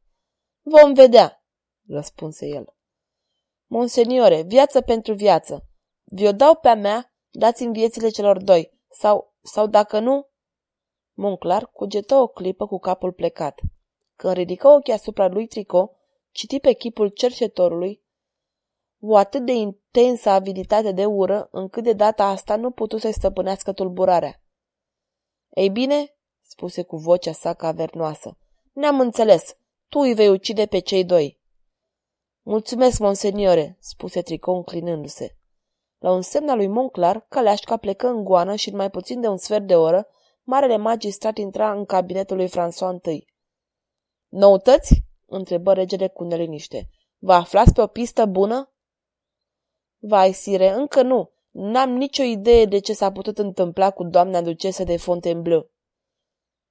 Vom 0.63 0.93
vedea, 0.93 1.45
răspunse 1.89 2.47
el. 2.47 2.75
Monseniore, 3.67 4.43
viață 4.43 4.81
pentru 4.81 5.15
viață. 5.15 5.67
Vi-o 6.05 6.33
dau 6.33 6.55
pe-a 6.55 6.75
mea, 6.75 7.13
dați-mi 7.31 7.73
viețile 7.73 8.09
celor 8.09 8.43
doi. 8.43 8.79
Sau, 8.91 9.35
sau 9.43 9.67
dacă 9.67 9.99
nu... 9.99 10.29
Monclar 11.13 11.67
cugetă 11.67 12.15
o 12.15 12.27
clipă 12.27 12.67
cu 12.67 12.79
capul 12.79 13.13
plecat. 13.13 13.61
Când 14.17 14.35
ridică 14.35 14.69
ochii 14.69 14.93
asupra 14.93 15.29
lui 15.29 15.47
Trico, 15.47 15.97
citi 16.31 16.61
pe 16.61 16.73
chipul 16.73 17.09
cercetorului 17.09 18.04
o 19.07 19.17
atât 19.17 19.45
de 19.45 19.53
intensă 19.53 20.29
aviditate 20.29 20.93
de 20.93 21.05
ură, 21.05 21.49
încât 21.51 21.85
de 21.85 21.93
data 21.93 22.25
asta 22.25 22.57
nu 22.57 22.71
putu 22.71 22.99
să-i 22.99 23.13
stăpânească 23.13 23.73
tulburarea. 23.73 24.43
Ei 25.49 25.71
bine, 25.71 26.17
spuse 26.43 26.83
cu 26.83 26.97
vocea 26.97 27.33
sa 27.33 27.55
cavernoasă, 27.55 28.39
ne-am 28.73 29.01
înțeles. 29.01 29.57
Tu 29.89 29.99
îi 29.99 30.15
vei 30.15 30.29
ucide 30.29 30.67
pe 30.67 30.79
cei 30.79 31.05
doi. 31.05 31.41
Mulțumesc, 32.43 32.99
monseniore, 32.99 33.77
spuse 33.81 34.23
Tricou 34.23 34.57
înclinându-se. 34.57 35.37
La 35.99 36.13
un 36.13 36.23
semn 36.23 36.49
al 36.49 36.57
lui 36.57 36.67
Monclar, 36.67 37.27
caleașca 37.29 37.77
plecă 37.77 38.07
în 38.07 38.25
goană 38.25 38.55
și 38.55 38.69
în 38.69 38.77
mai 38.77 38.91
puțin 38.91 39.21
de 39.21 39.29
un 39.29 39.37
sfert 39.37 39.67
de 39.67 39.77
oră, 39.77 40.07
marele 40.43 40.77
magistrat 40.77 41.39
intra 41.39 41.73
în 41.73 41.85
cabinetul 41.85 42.37
lui 42.37 42.49
François 42.49 43.13
I. 43.13 43.27
Noutăți? 44.29 45.03
întrebă 45.27 45.73
regele 45.73 46.09
cu 46.09 46.25
neliniște. 46.25 46.89
Vă 47.19 47.33
aflați 47.33 47.73
pe 47.73 47.81
o 47.81 47.87
pistă 47.87 48.27
bună? 48.27 48.74
Vai, 50.07 50.33
sire, 50.33 50.69
încă 50.69 51.03
nu. 51.03 51.31
N-am 51.51 51.91
nicio 51.91 52.23
idee 52.23 52.65
de 52.65 52.79
ce 52.79 52.93
s-a 52.93 53.13
putut 53.13 53.39
întâmpla 53.39 53.91
cu 53.91 54.05
doamna 54.05 54.43
ducesă 54.43 54.85
de 54.85 54.97
Fontainebleau. 54.97 55.71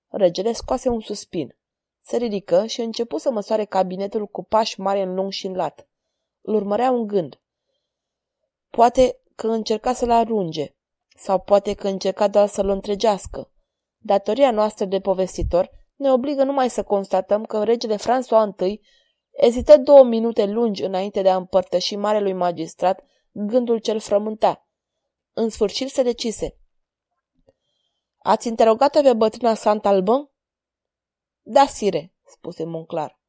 Regele 0.08 0.52
scoase 0.52 0.90
un 0.90 1.00
suspin. 1.00 1.58
Se 2.02 2.18
ridică 2.18 2.66
și 2.66 2.82
începu 2.82 3.18
să 3.18 3.32
măsoare 3.32 3.66
cabinetul 3.66 4.28
cu 4.28 4.44
pași 4.44 4.80
mari 4.80 5.02
în 5.02 5.14
lung 5.14 5.32
și 5.32 5.46
în 5.46 5.54
lat. 5.54 5.88
Îl 6.42 6.54
urmărea 6.54 6.92
un 6.92 7.08
gând. 7.08 7.42
Poate 8.70 9.22
că 9.36 9.48
încerca 9.48 9.94
să-l 9.94 10.12
arunge, 10.12 10.76
sau 11.16 11.40
poate 11.40 11.74
că 11.74 11.88
încerca 11.88 12.28
doar 12.28 12.48
să-l 12.48 12.70
întregească. 12.70 13.52
Datoria 13.98 14.52
noastră 14.52 14.86
de 14.86 15.00
povestitor 15.00 15.70
ne 15.96 16.12
obligă 16.12 16.44
numai 16.44 16.70
să 16.70 16.84
constatăm 16.84 17.46
că 17.46 17.64
regele 17.64 17.96
François 17.96 18.68
I 18.68 18.82
ezită 19.32 19.78
două 19.78 20.04
minute 20.04 20.46
lungi 20.46 20.84
înainte 20.84 21.22
de 21.22 21.30
a 21.30 21.36
împărtăși 21.36 21.96
marelui 21.96 22.34
magistrat 22.34 23.04
gândul 23.34 23.78
cel 23.78 24.00
frământa. 24.00 24.68
În 25.34 25.50
sfârșit 25.50 25.90
se 25.90 26.04
decise. 26.04 26.58
Ați 28.18 28.48
interogat-o 28.48 29.02
pe 29.02 29.14
bătrâna 29.14 29.54
Sant 29.54 29.86
Albin? 29.86 30.30
Da, 31.42 31.66
sire, 31.66 32.14
spuse 32.26 32.64
Monclar. 32.64 33.22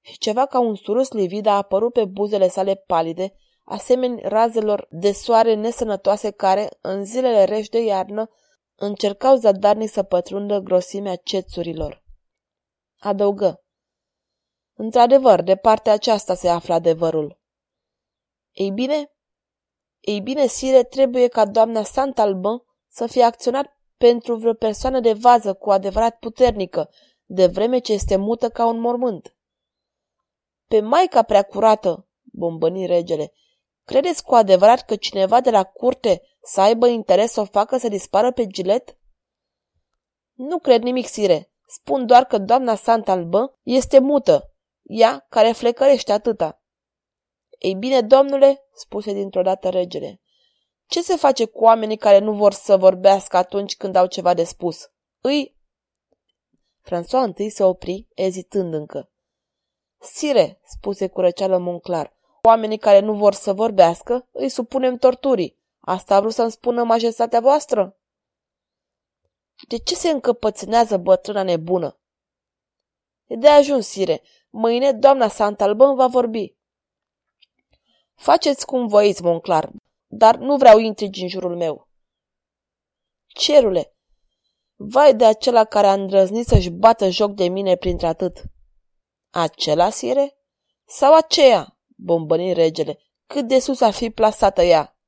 Și 0.00 0.18
ceva 0.18 0.46
ca 0.46 0.58
un 0.58 0.74
surus 0.74 1.10
livid 1.10 1.46
a 1.46 1.56
apărut 1.56 1.92
pe 1.92 2.04
buzele 2.04 2.48
sale 2.48 2.74
palide, 2.74 3.34
asemeni 3.64 4.20
razelor 4.22 4.86
de 4.90 5.12
soare 5.12 5.54
nesănătoase 5.54 6.30
care, 6.30 6.68
în 6.80 7.04
zilele 7.04 7.44
reși 7.44 7.70
de 7.70 7.78
iarnă, 7.78 8.30
încercau 8.74 9.36
zadarnic 9.36 9.90
să 9.90 10.02
pătrundă 10.02 10.58
grosimea 10.58 11.16
cețurilor. 11.16 12.04
Adăugă. 12.98 13.64
Într-adevăr, 14.74 15.42
de 15.42 15.56
partea 15.56 15.92
aceasta 15.92 16.34
se 16.34 16.48
află 16.48 16.74
adevărul. 16.74 17.39
Ei 18.60 18.70
bine? 18.70 19.12
Ei 20.00 20.20
bine, 20.20 20.46
sire, 20.46 20.82
trebuie 20.82 21.28
ca 21.28 21.44
doamna 21.44 21.82
Santalbân 21.82 22.62
să 22.88 23.06
fie 23.06 23.22
acționat 23.22 23.76
pentru 23.96 24.36
vreo 24.36 24.54
persoană 24.54 25.00
de 25.00 25.12
vază 25.12 25.54
cu 25.54 25.70
adevărat 25.70 26.18
puternică, 26.18 26.90
de 27.24 27.46
vreme 27.46 27.78
ce 27.78 27.92
este 27.92 28.16
mută 28.16 28.48
ca 28.48 28.66
un 28.66 28.80
mormânt. 28.80 29.36
Pe 30.66 30.80
Maica 30.80 31.22
prea 31.22 31.42
curată, 31.42 32.08
bombăni 32.22 32.86
regele, 32.86 33.32
credeți 33.84 34.24
cu 34.24 34.34
adevărat 34.34 34.84
că 34.84 34.96
cineva 34.96 35.40
de 35.40 35.50
la 35.50 35.64
curte 35.64 36.22
să 36.42 36.60
aibă 36.60 36.86
interes 36.86 37.32
să 37.32 37.40
o 37.40 37.44
facă 37.44 37.76
să 37.76 37.88
dispară 37.88 38.32
pe 38.32 38.46
gilet? 38.46 38.98
Nu 40.32 40.58
cred 40.58 40.82
nimic, 40.82 41.06
sire. 41.06 41.52
Spun 41.66 42.06
doar 42.06 42.24
că 42.24 42.38
doamna 42.38 42.74
Santalbă 42.74 43.58
este 43.62 43.98
mută, 43.98 44.54
ea 44.82 45.26
care 45.28 45.52
flecărește 45.52 46.12
atâta. 46.12 46.59
Ei 47.60 47.74
bine, 47.74 48.00
domnule, 48.00 48.62
spuse 48.72 49.12
dintr-o 49.12 49.42
dată 49.42 49.68
regele, 49.68 50.20
ce 50.86 51.02
se 51.02 51.16
face 51.16 51.44
cu 51.44 51.64
oamenii 51.64 51.96
care 51.96 52.18
nu 52.18 52.32
vor 52.32 52.52
să 52.52 52.76
vorbească 52.76 53.36
atunci 53.36 53.76
când 53.76 53.96
au 53.96 54.06
ceva 54.06 54.34
de 54.34 54.44
spus? 54.44 54.90
Îi... 55.20 55.56
François 56.82 57.24
întâi 57.24 57.50
se 57.50 57.64
opri, 57.64 58.08
ezitând 58.14 58.74
încă. 58.74 59.10
Sire, 59.98 60.60
spuse 60.64 61.08
cu 61.08 61.20
răceală 61.20 61.58
Monclar, 61.58 62.16
oamenii 62.42 62.78
care 62.78 62.98
nu 62.98 63.14
vor 63.14 63.34
să 63.34 63.52
vorbească 63.52 64.28
îi 64.32 64.48
supunem 64.48 64.96
torturii. 64.96 65.58
Asta 65.80 66.14
a 66.14 66.20
vrut 66.20 66.32
să-mi 66.32 66.50
spună 66.50 66.82
majestatea 66.82 67.40
voastră? 67.40 67.96
De 69.68 69.78
ce 69.78 69.94
se 69.94 70.10
încăpățânează 70.10 70.96
bătrâna 70.96 71.42
nebună? 71.42 71.98
E 73.26 73.36
de 73.36 73.48
ajuns, 73.48 73.86
sire. 73.86 74.22
Mâine 74.50 74.92
doamna 74.92 75.28
Santalbân 75.28 75.94
va 75.94 76.06
vorbi. 76.06 76.58
Faceți 78.20 78.66
cum 78.66 78.86
voiți, 78.86 79.22
Monclar, 79.22 79.70
dar 80.06 80.36
nu 80.36 80.56
vreau 80.56 80.78
intrigi 80.78 81.22
în 81.22 81.28
jurul 81.28 81.56
meu. 81.56 81.88
Cerule, 83.26 83.96
vai 84.76 85.14
de 85.14 85.24
acela 85.24 85.64
care 85.64 85.86
a 85.86 85.92
îndrăznit 85.92 86.46
să-și 86.46 86.70
bată 86.70 87.08
joc 87.08 87.32
de 87.32 87.48
mine 87.48 87.76
printre 87.76 88.06
atât. 88.06 88.42
Acela, 89.30 89.90
sire? 89.90 90.36
Sau 90.86 91.14
aceea? 91.14 91.78
bombăni 91.96 92.52
regele. 92.52 92.98
Cât 93.26 93.48
de 93.48 93.58
sus 93.58 93.80
ar 93.80 93.92
fi 93.92 94.10
plasată 94.10 94.62
ea? 94.62 94.98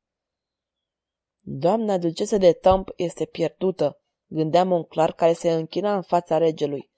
Doamna 1.41 1.99
ducesă 1.99 2.37
de 2.37 2.53
Tamp 2.53 2.89
este 2.97 3.25
pierdută, 3.25 4.01
gândea 4.27 4.65
Monclar 4.65 5.13
care 5.13 5.33
se 5.33 5.53
închina 5.53 5.95
în 5.95 6.03
fața 6.03 6.39
regelui. 6.39 6.91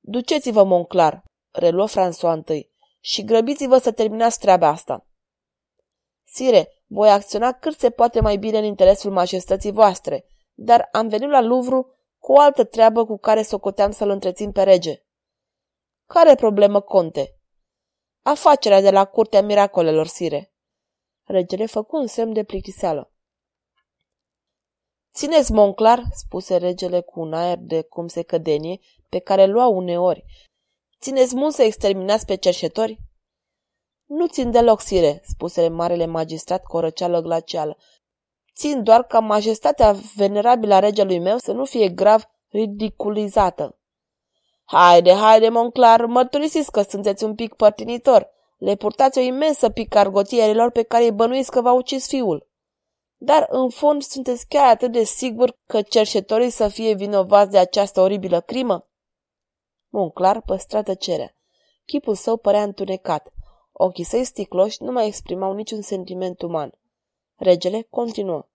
Duceți-vă, 0.00 0.62
Monclar, 0.62 1.24
reluă 1.52 1.88
François 1.88 2.32
întâi, 2.32 2.73
și 3.06 3.24
grăbiți-vă 3.24 3.78
să 3.78 3.92
terminați 3.92 4.38
treaba 4.38 4.66
asta. 4.68 5.06
Sire, 6.26 6.82
voi 6.86 7.10
acționa 7.10 7.52
cât 7.52 7.78
se 7.78 7.90
poate 7.90 8.20
mai 8.20 8.36
bine 8.36 8.58
în 8.58 8.64
interesul 8.64 9.12
majestății 9.12 9.72
voastre, 9.72 10.26
dar 10.54 10.88
am 10.92 11.08
venit 11.08 11.28
la 11.28 11.40
Louvre 11.40 11.86
cu 12.18 12.32
o 12.32 12.38
altă 12.38 12.64
treabă 12.64 13.06
cu 13.06 13.18
care 13.18 13.42
socoteam 13.42 13.90
să-l 13.90 14.08
întrețin 14.08 14.52
pe 14.52 14.62
rege. 14.62 15.02
Care 16.06 16.34
problemă, 16.34 16.80
conte? 16.80 17.38
Afacerea 18.22 18.80
de 18.80 18.90
la 18.90 19.04
curtea 19.04 19.42
miracolelor, 19.42 20.06
sire. 20.06 20.52
Regele 21.24 21.66
făcu 21.66 21.96
un 21.96 22.06
semn 22.06 22.32
de 22.32 22.44
plictiseală. 22.44 23.12
Țineți, 25.14 25.52
Monclar, 25.52 26.02
spuse 26.14 26.56
regele 26.56 27.00
cu 27.00 27.20
un 27.20 27.32
aer 27.32 27.58
de 27.58 27.82
cum 27.82 28.06
se 28.06 28.22
cădenie, 28.22 28.80
pe 29.08 29.18
care 29.18 29.44
lua 29.44 29.66
uneori. 29.66 30.24
Țineți 31.04 31.34
mult 31.34 31.54
să 31.54 31.62
exterminați 31.62 32.26
pe 32.26 32.34
cerșetori? 32.34 32.98
Nu 34.04 34.26
țin 34.26 34.50
deloc, 34.50 34.80
sire, 34.80 35.22
spuse 35.24 35.68
marele 35.68 36.06
magistrat 36.06 36.62
cu 36.62 36.76
o 36.76 36.80
răceală 36.80 37.20
glacială. 37.20 37.76
Țin 38.54 38.82
doar 38.82 39.02
ca 39.02 39.18
majestatea 39.18 39.96
venerabilă 40.14 40.74
a 40.74 40.78
regelui 40.78 41.18
meu 41.18 41.38
să 41.38 41.52
nu 41.52 41.64
fie 41.64 41.88
grav 41.88 42.22
ridiculizată. 42.48 43.78
Haide, 44.64 45.12
haide, 45.12 45.48
Monclar, 45.48 46.04
mărturisiți 46.04 46.70
că 46.70 46.82
sunteți 46.82 47.24
un 47.24 47.34
pic 47.34 47.54
părtinitor. 47.54 48.30
Le 48.58 48.74
purtați 48.74 49.18
o 49.18 49.22
imensă 49.22 49.70
picargotierilor 49.70 50.70
pe 50.70 50.82
care 50.82 51.04
îi 51.04 51.12
bănuiți 51.12 51.50
că 51.50 51.60
v-a 51.60 51.72
ucis 51.72 52.06
fiul. 52.06 52.48
Dar, 53.16 53.46
în 53.50 53.68
fond, 53.68 54.02
sunteți 54.02 54.46
chiar 54.48 54.66
atât 54.66 54.92
de 54.92 55.02
sigur 55.02 55.56
că 55.66 55.82
cerșetorii 55.82 56.50
să 56.50 56.68
fie 56.68 56.94
vinovați 56.94 57.50
de 57.50 57.58
această 57.58 58.00
oribilă 58.00 58.40
crimă? 58.40 58.88
Monclar 59.96 60.40
păstra 60.40 60.82
tăcerea. 60.82 61.36
Chipul 61.84 62.14
său 62.14 62.36
părea 62.36 62.62
întunecat. 62.62 63.32
Ochii 63.72 64.04
săi 64.04 64.24
sticloși 64.24 64.82
nu 64.82 64.92
mai 64.92 65.06
exprimau 65.06 65.52
niciun 65.52 65.82
sentiment 65.82 66.42
uman. 66.42 66.72
Regele 67.36 67.86
continuă. 67.90 68.46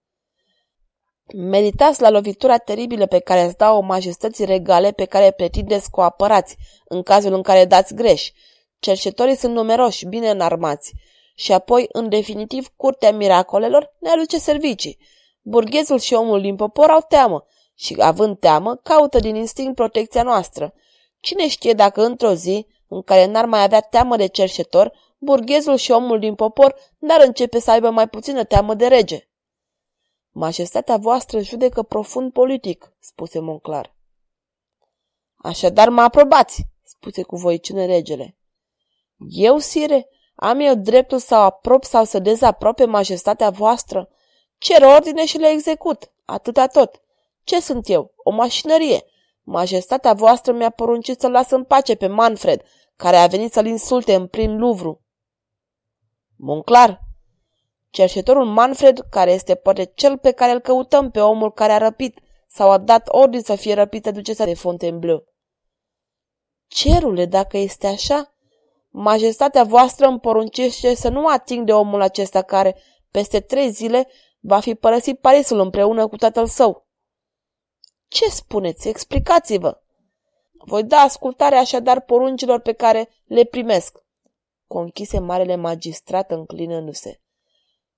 Meditați 1.33 2.01
la 2.01 2.09
lovitura 2.09 2.57
teribilă 2.57 3.05
pe 3.05 3.19
care 3.19 3.41
îți 3.41 3.57
dau 3.57 3.77
o 3.77 3.81
majestății 3.81 4.45
regale 4.45 4.91
pe 4.91 5.05
care 5.05 5.31
pretindeți 5.31 5.89
cu 5.89 6.01
apărați, 6.01 6.57
în 6.85 7.03
cazul 7.03 7.33
în 7.33 7.41
care 7.41 7.65
dați 7.65 7.93
greș. 7.93 8.31
Cercetorii 8.79 9.35
sunt 9.35 9.53
numeroși, 9.53 10.05
bine 10.05 10.29
înarmați. 10.29 10.93
Și 11.35 11.51
apoi, 11.53 11.85
în 11.91 12.09
definitiv, 12.09 12.67
curtea 12.75 13.11
miracolelor 13.11 13.95
ne 13.99 14.09
aduce 14.09 14.37
servicii. 14.37 14.97
Burghezul 15.41 15.99
și 15.99 16.13
omul 16.13 16.41
din 16.41 16.55
popor 16.55 16.89
au 16.89 17.05
teamă 17.07 17.45
și, 17.75 17.95
având 17.99 18.39
teamă, 18.39 18.75
caută 18.75 19.19
din 19.19 19.35
instinct 19.35 19.75
protecția 19.75 20.23
noastră. 20.23 20.73
Cine 21.19 21.47
știe 21.47 21.73
dacă 21.73 22.03
într-o 22.03 22.33
zi, 22.33 22.67
în 22.87 23.01
care 23.01 23.25
n-ar 23.25 23.45
mai 23.45 23.63
avea 23.63 23.81
teamă 23.81 24.15
de 24.15 24.27
cerșetor, 24.27 24.93
burghezul 25.17 25.75
și 25.75 25.91
omul 25.91 26.19
din 26.19 26.35
popor 26.35 26.75
n-ar 26.97 27.21
începe 27.21 27.59
să 27.59 27.71
aibă 27.71 27.89
mai 27.89 28.09
puțină 28.09 28.43
teamă 28.43 28.73
de 28.73 28.87
rege. 28.87 29.27
Majestatea 30.31 30.97
voastră 30.97 31.39
judecă 31.39 31.83
profund 31.83 32.31
politic, 32.31 32.93
spuse 32.99 33.39
Monclar. 33.39 33.95
Așadar 35.35 35.89
mă 35.89 36.01
aprobați, 36.01 36.65
spuse 36.83 37.21
cu 37.21 37.35
voiciune 37.35 37.85
regele. 37.85 38.37
Eu, 39.29 39.57
sire, 39.57 40.09
am 40.35 40.59
eu 40.59 40.75
dreptul 40.75 41.19
să 41.19 41.35
aprob 41.35 41.83
sau 41.83 42.03
să 42.03 42.19
dezaprobe 42.19 42.85
majestatea 42.85 43.49
voastră? 43.49 44.09
Cer 44.57 44.81
ordine 44.81 45.25
și 45.25 45.37
le 45.37 45.47
execut, 45.47 46.11
atâta 46.25 46.67
tot. 46.67 47.01
Ce 47.43 47.61
sunt 47.61 47.89
eu? 47.89 48.13
O 48.15 48.31
mașinărie. 48.31 49.03
Majestatea 49.43 50.13
voastră 50.13 50.53
mi-a 50.53 50.69
poruncit 50.69 51.19
să-l 51.19 51.31
las 51.31 51.49
în 51.49 51.63
pace 51.63 51.95
pe 51.95 52.07
Manfred, 52.07 52.61
care 52.95 53.15
a 53.15 53.27
venit 53.27 53.51
să-l 53.51 53.65
insulte 53.65 54.15
în 54.15 54.27
prin 54.27 54.57
Luvru. 54.57 55.03
Monclar, 56.35 57.01
cerșetorul 57.89 58.45
Manfred, 58.45 58.99
care 59.09 59.31
este 59.31 59.55
poate 59.55 59.85
cel 59.85 60.17
pe 60.17 60.31
care 60.31 60.51
îl 60.51 60.59
căutăm 60.59 61.11
pe 61.11 61.21
omul 61.21 61.51
care 61.51 61.71
a 61.71 61.77
răpit 61.77 62.19
sau 62.47 62.69
a 62.69 62.77
dat 62.77 63.07
ordin 63.07 63.41
să 63.41 63.55
fie 63.55 63.73
răpită 63.73 64.11
ducesa 64.11 64.45
de 64.45 64.53
Fontainebleau. 64.53 65.23
Cerule, 66.67 67.25
dacă 67.25 67.57
este 67.57 67.87
așa, 67.87 68.33
majestatea 68.89 69.63
voastră 69.63 70.07
îmi 70.07 70.19
poruncește 70.19 70.95
să 70.95 71.09
nu 71.09 71.27
ating 71.27 71.65
de 71.65 71.73
omul 71.73 72.01
acesta 72.01 72.41
care, 72.41 72.75
peste 73.11 73.39
trei 73.39 73.69
zile, 73.69 74.07
va 74.39 74.59
fi 74.59 74.75
părăsit 74.75 75.19
Parisul 75.19 75.59
împreună 75.59 76.07
cu 76.07 76.15
tatăl 76.15 76.47
său. 76.47 76.87
Ce 78.09 78.29
spuneți? 78.29 78.87
Explicați-vă! 78.87 79.81
Voi 80.51 80.83
da 80.83 80.97
ascultare 80.97 81.55
așadar 81.55 82.01
poruncilor 82.01 82.59
pe 82.59 82.73
care 82.73 83.09
le 83.25 83.43
primesc, 83.43 83.97
conchise 84.67 85.19
marele 85.19 85.55
magistrat 85.55 86.31
înclinându-se. 86.31 87.21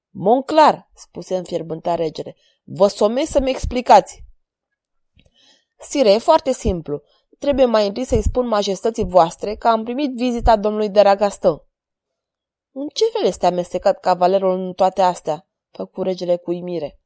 Monclar, 0.09 0.89
spuse 0.93 1.37
înfierbântat 1.37 1.97
regele, 1.97 2.35
vă 2.63 2.87
somei 2.87 3.25
să-mi 3.25 3.49
explicați. 3.49 4.23
Sire, 5.79 6.11
e 6.11 6.17
foarte 6.17 6.51
simplu. 6.51 7.01
Trebuie 7.39 7.65
mai 7.65 7.87
întâi 7.87 8.05
să-i 8.05 8.21
spun 8.21 8.47
majestății 8.47 9.05
voastre 9.05 9.55
că 9.55 9.67
am 9.67 9.83
primit 9.83 10.15
vizita 10.15 10.55
domnului 10.57 10.89
de 10.89 11.01
Ragastă. 11.01 11.67
În 12.71 12.87
ce 12.87 13.03
fel 13.05 13.25
este 13.25 13.45
amestecat 13.45 13.99
cavalerul 13.99 14.59
în 14.59 14.73
toate 14.73 15.01
astea? 15.01 15.45
făcu 15.71 16.01
regele 16.01 16.37
cu 16.37 16.51
imire. 16.51 17.00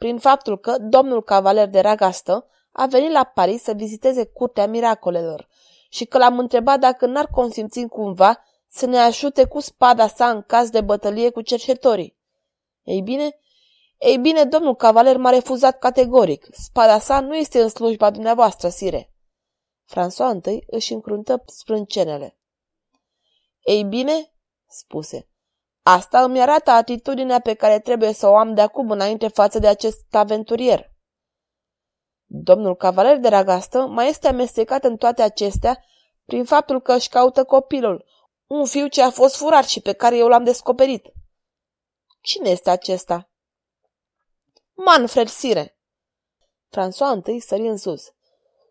Prin 0.00 0.18
faptul 0.18 0.58
că 0.58 0.78
domnul 0.78 1.22
cavaler 1.22 1.68
de 1.68 1.80
Ragastă 1.80 2.46
a 2.72 2.86
venit 2.86 3.10
la 3.10 3.24
Paris 3.24 3.62
să 3.62 3.72
viziteze 3.72 4.26
curtea 4.26 4.66
miracolelor 4.66 5.48
și 5.88 6.04
că 6.04 6.18
l-am 6.18 6.38
întrebat 6.38 6.78
dacă 6.78 7.06
n-ar 7.06 7.26
consimți 7.26 7.86
cumva 7.86 8.42
să 8.68 8.86
ne 8.86 8.98
ajute 8.98 9.44
cu 9.44 9.60
spada 9.60 10.06
sa 10.06 10.30
în 10.30 10.42
caz 10.42 10.70
de 10.70 10.80
bătălie 10.80 11.30
cu 11.30 11.40
cercetorii. 11.40 12.16
Ei 12.82 13.00
bine, 13.00 13.38
ei 13.98 14.18
bine, 14.18 14.44
domnul 14.44 14.74
cavaler 14.74 15.16
m-a 15.16 15.30
refuzat 15.30 15.78
categoric. 15.78 16.48
Spada 16.52 16.98
sa 16.98 17.20
nu 17.20 17.36
este 17.36 17.62
în 17.62 17.68
slujba 17.68 18.10
dumneavoastră, 18.10 18.68
sire. 18.68 19.12
François 19.86 20.46
I 20.46 20.64
își 20.66 20.92
încruntă 20.92 21.42
sprâncenele. 21.46 22.38
Ei 23.60 23.84
bine, 23.84 24.32
spuse, 24.66 25.29
asta 25.92 26.22
îmi 26.22 26.40
arată 26.40 26.70
atitudinea 26.70 27.40
pe 27.40 27.54
care 27.54 27.80
trebuie 27.80 28.12
să 28.12 28.28
o 28.28 28.36
am 28.36 28.54
de 28.54 28.60
acum 28.60 28.90
înainte 28.90 29.28
față 29.28 29.58
de 29.58 29.66
acest 29.66 30.14
aventurier. 30.14 30.90
Domnul 32.26 32.76
cavaler 32.76 33.18
de 33.18 33.28
ragastă 33.28 33.86
mai 33.86 34.08
este 34.08 34.28
amestecat 34.28 34.84
în 34.84 34.96
toate 34.96 35.22
acestea 35.22 35.84
prin 36.24 36.44
faptul 36.44 36.80
că 36.80 36.94
își 36.94 37.08
caută 37.08 37.44
copilul, 37.44 38.04
un 38.46 38.66
fiu 38.66 38.86
ce 38.86 39.02
a 39.02 39.10
fost 39.10 39.36
furat 39.36 39.64
și 39.64 39.80
pe 39.80 39.92
care 39.92 40.16
eu 40.16 40.28
l-am 40.28 40.44
descoperit. 40.44 41.12
Cine 42.20 42.48
este 42.48 42.70
acesta? 42.70 43.30
Manfred 44.74 45.28
Sire. 45.28 45.78
François 46.68 47.12
întâi 47.12 47.40
sări 47.40 47.68
în 47.68 47.76
sus. 47.76 48.12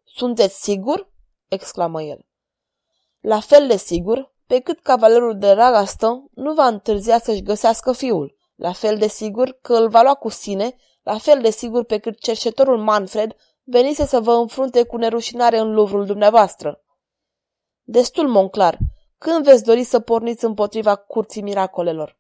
Sunteți 0.05 0.61
sigur? 0.61 1.11
exclamă 1.47 2.01
el. 2.01 2.25
La 3.19 3.39
fel 3.39 3.67
de 3.67 3.77
sigur, 3.77 4.33
pe 4.49 4.59
cât 4.59 4.79
cavalerul 4.79 5.37
de 5.37 5.51
Ragaston 5.51 6.27
nu 6.33 6.53
va 6.53 6.67
întârzia 6.67 7.19
să-și 7.19 7.41
găsească 7.41 7.91
fiul. 7.91 8.35
La 8.55 8.71
fel 8.71 8.97
de 8.97 9.07
sigur 9.07 9.57
că 9.61 9.75
îl 9.75 9.89
va 9.89 10.01
lua 10.01 10.13
cu 10.13 10.29
sine, 10.29 10.75
la 11.03 11.17
fel 11.17 11.41
de 11.41 11.49
sigur 11.49 11.83
pe 11.83 11.97
cât 11.97 12.19
cercetorul 12.19 12.77
Manfred 12.77 13.35
venise 13.63 14.05
să 14.05 14.19
vă 14.19 14.31
înfrunte 14.31 14.83
cu 14.83 14.97
nerușinare 14.97 15.57
în 15.57 15.73
luvrul 15.73 16.05
dumneavoastră. 16.05 16.83
Destul, 17.83 18.27
Monclar, 18.27 18.77
când 19.17 19.43
veți 19.43 19.63
dori 19.63 19.83
să 19.83 19.99
porniți 19.99 20.45
împotriva 20.45 20.95
curții 20.95 21.41
miracolelor? 21.41 22.19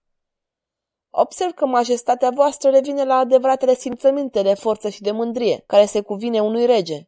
Observ 1.09 1.51
că 1.51 1.65
majestatea 1.65 2.29
voastră 2.29 2.69
revine 2.69 3.03
la 3.03 3.15
adevăratele 3.15 3.75
simțăminte 3.75 4.41
de 4.41 4.53
forță 4.53 4.89
și 4.89 5.01
de 5.01 5.11
mândrie, 5.11 5.63
care 5.67 5.85
se 5.85 6.01
cuvine 6.01 6.41
unui 6.41 6.65
rege. 6.65 7.07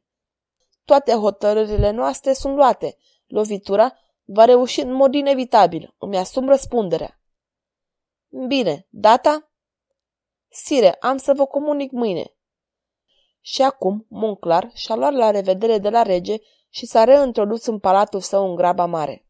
Toate 0.86 1.12
hotărârile 1.12 1.92
noastre 1.92 2.34
sunt 2.34 2.56
luate. 2.56 2.98
Lovitura 3.28 3.96
va 4.34 4.46
reuși 4.46 4.82
în 4.82 4.92
mod 4.92 5.14
inevitabil. 5.14 5.96
Îmi 5.98 6.18
asum 6.18 6.48
răspunderea. 6.48 7.20
Bine, 8.48 8.88
data? 8.90 9.52
Sire, 10.50 10.94
am 10.94 11.18
să 11.18 11.34
vă 11.34 11.46
comunic 11.46 11.92
mâine. 11.92 12.36
Și 13.42 13.62
acum, 13.62 14.06
Monclar 14.10 14.72
și-a 14.74 14.96
luat 14.96 15.14
la 15.14 15.32
revedere 15.32 15.78
de 15.78 15.90
la 15.90 16.02
rege 16.02 16.38
și 16.70 16.86
s-a 16.86 17.04
reintrodus 17.04 17.66
în 17.66 17.80
palatul 17.80 18.20
său 18.20 18.50
în 18.50 18.56
graba 18.56 18.86
mare. 18.86 19.26